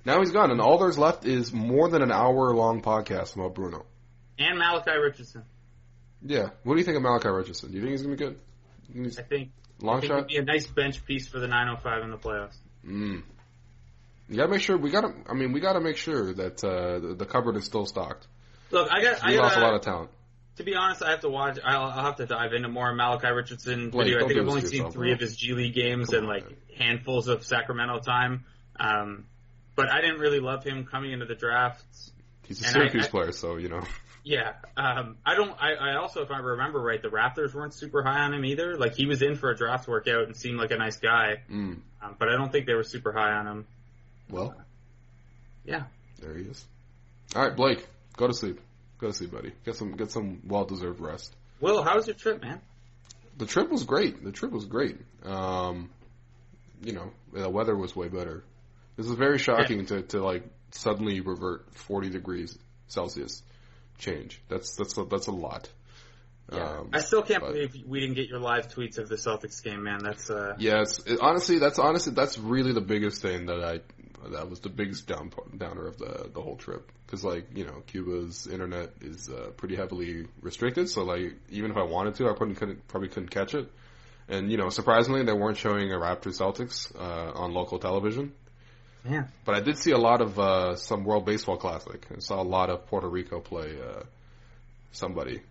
[0.06, 3.56] Now he's gone, and all there's left is more than an hour long podcast about
[3.56, 3.86] Bruno.
[4.38, 5.44] And Malachi Richardson,
[6.22, 6.50] Yeah.
[6.64, 7.70] What do you think of Malachi Richardson?
[7.72, 8.40] Do you think he's gonna be good?
[8.94, 9.50] He's I think.
[9.82, 10.16] Long I shot.
[10.18, 12.56] would be a nice bench piece for the 905 in the playoffs.
[12.86, 13.24] Mm.
[14.30, 15.14] You gotta make sure we gotta.
[15.30, 18.28] I mean, we gotta make sure that uh, the, the cupboard is still stocked.
[18.72, 19.24] Look, I got.
[19.24, 20.10] I We got lost a lot of talent.
[20.58, 21.60] To be honest, I have to watch.
[21.64, 24.24] I'll, I'll have to dive into more Malachi Richardson Blake, video.
[24.24, 25.14] I think I've only seen yourself, three bro.
[25.16, 26.58] of his G League games Come and on, like man.
[26.78, 28.46] handfuls of Sacramento time.
[28.80, 29.26] Um,
[29.76, 31.84] but I didn't really love him coming into the draft.
[32.48, 33.82] He's a And Syracuse I- I- player, so you know.
[34.28, 34.54] Yeah.
[34.76, 35.52] Um, I don't.
[35.62, 38.76] I, I also, if I remember right, the Raptors weren't super high on him either.
[38.76, 41.78] Like he was in for a draft workout and seemed like a nice guy, Mm.
[42.02, 43.68] um, but I don't think they were super high on him.
[44.32, 44.56] Well,
[45.64, 45.84] Yeah.
[46.20, 46.66] there he is.
[47.36, 48.60] All right, Blake, go to sleep.
[48.98, 49.52] Go to sleep, buddy.
[49.64, 51.36] Get some get some well deserved rest.
[51.62, 52.62] Will, how was your trip, man?
[53.38, 54.24] The trip was great.
[54.24, 54.98] The trip was great.
[55.24, 55.92] Um,
[56.82, 58.44] you know, the weather was way better.
[58.98, 62.58] This is very shocking to, to like suddenly revert 40 degrees
[62.88, 63.44] Celsius
[63.98, 64.42] change.
[64.50, 65.70] That's that's a, that's a lot.
[66.52, 69.64] Um, I still can't but- believe we didn't get your live tweets of the Celtics
[69.64, 70.00] game, man.
[70.04, 73.80] That's uh, Yes, it, honestly, that's honestly that's really the biggest thing that I
[74.30, 77.82] that was the biggest down downer of the the whole trip because like you know
[77.88, 82.34] Cuba's internet is uh, pretty heavily restricted, so like even if I wanted to, I
[82.34, 83.72] probably couldn't probably couldn't catch it.
[84.28, 88.34] And you know, surprisingly, they weren't showing a Raptors Celtics uh, on local television.
[89.06, 89.30] Man.
[89.46, 92.06] But I did see a lot of uh, some World Baseball Classic.
[92.12, 94.04] I saw a lot of Puerto Rico play uh,
[94.92, 95.42] somebody.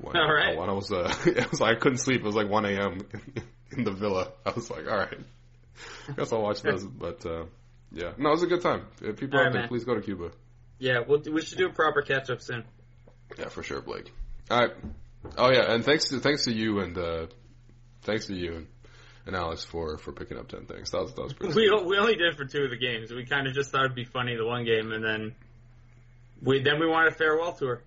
[0.00, 0.56] When, All right.
[0.56, 2.20] When I was, uh, it was like, I couldn't sleep.
[2.20, 3.06] It was like 1 a.m.
[3.76, 4.32] in the villa.
[4.44, 5.18] I was like, all right,
[6.08, 6.84] I guess I'll watch those.
[6.98, 7.44] But uh,
[7.92, 8.86] yeah, no, it was a good time.
[9.00, 9.68] If people All out right, there, man.
[9.68, 10.30] please go to Cuba.
[10.78, 12.64] Yeah, we'll, we should do a proper catch up soon.
[13.38, 14.12] Yeah, for sure, Blake.
[14.50, 14.72] All right.
[15.38, 17.26] Oh yeah, and thanks to thanks to you and uh,
[18.02, 18.66] thanks to you and,
[19.26, 20.90] and Alex for for picking up ten things.
[20.90, 21.54] That was that was pretty.
[21.56, 21.86] We sweet.
[21.86, 23.12] we only did it for two of the games.
[23.12, 25.34] We kind of just thought it'd be funny the one game, and then
[26.42, 27.82] we then we wanted a farewell tour.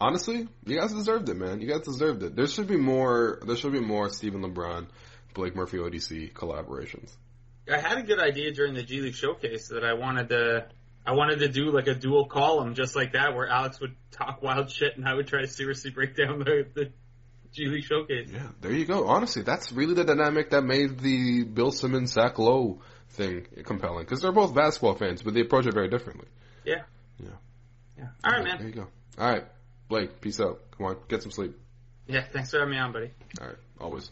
[0.00, 1.60] Honestly, you guys deserved it, man.
[1.60, 2.36] You guys deserved it.
[2.36, 3.40] There should be more.
[3.44, 4.86] There should be more Stephen LeBron,
[5.34, 7.14] Blake Murphy ODC collaborations.
[7.70, 10.66] I had a good idea during the G League showcase that I wanted to.
[11.04, 14.42] I wanted to do like a dual column just like that, where Alex would talk
[14.42, 16.92] wild shit and I would try to seriously break down the, the
[17.52, 18.28] G League showcase.
[18.32, 19.06] Yeah, there you go.
[19.06, 22.80] Honestly, that's really the dynamic that made the Bill Simmons Zach Lowe
[23.10, 26.28] thing compelling because they're both basketball fans, but they approach it very differently.
[26.64, 26.82] Yeah.
[27.18, 27.30] Yeah.
[27.96, 28.08] Yeah.
[28.24, 28.58] All right, man.
[28.58, 28.86] There you go.
[29.18, 29.44] All right,
[29.88, 30.60] Blake, peace out.
[30.76, 31.56] Come on, get some sleep.
[32.06, 32.24] Yeah.
[32.32, 33.10] Thanks for having me on, buddy.
[33.40, 34.10] All right, always.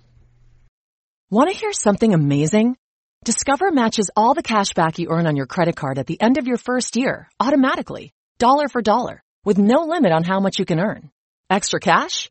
[1.30, 2.76] Want to hear something amazing?
[3.24, 6.38] Discover matches all the cash back you earn on your credit card at the end
[6.38, 10.64] of your first year automatically, dollar for dollar, with no limit on how much you
[10.64, 11.10] can earn.
[11.50, 12.30] Extra cash?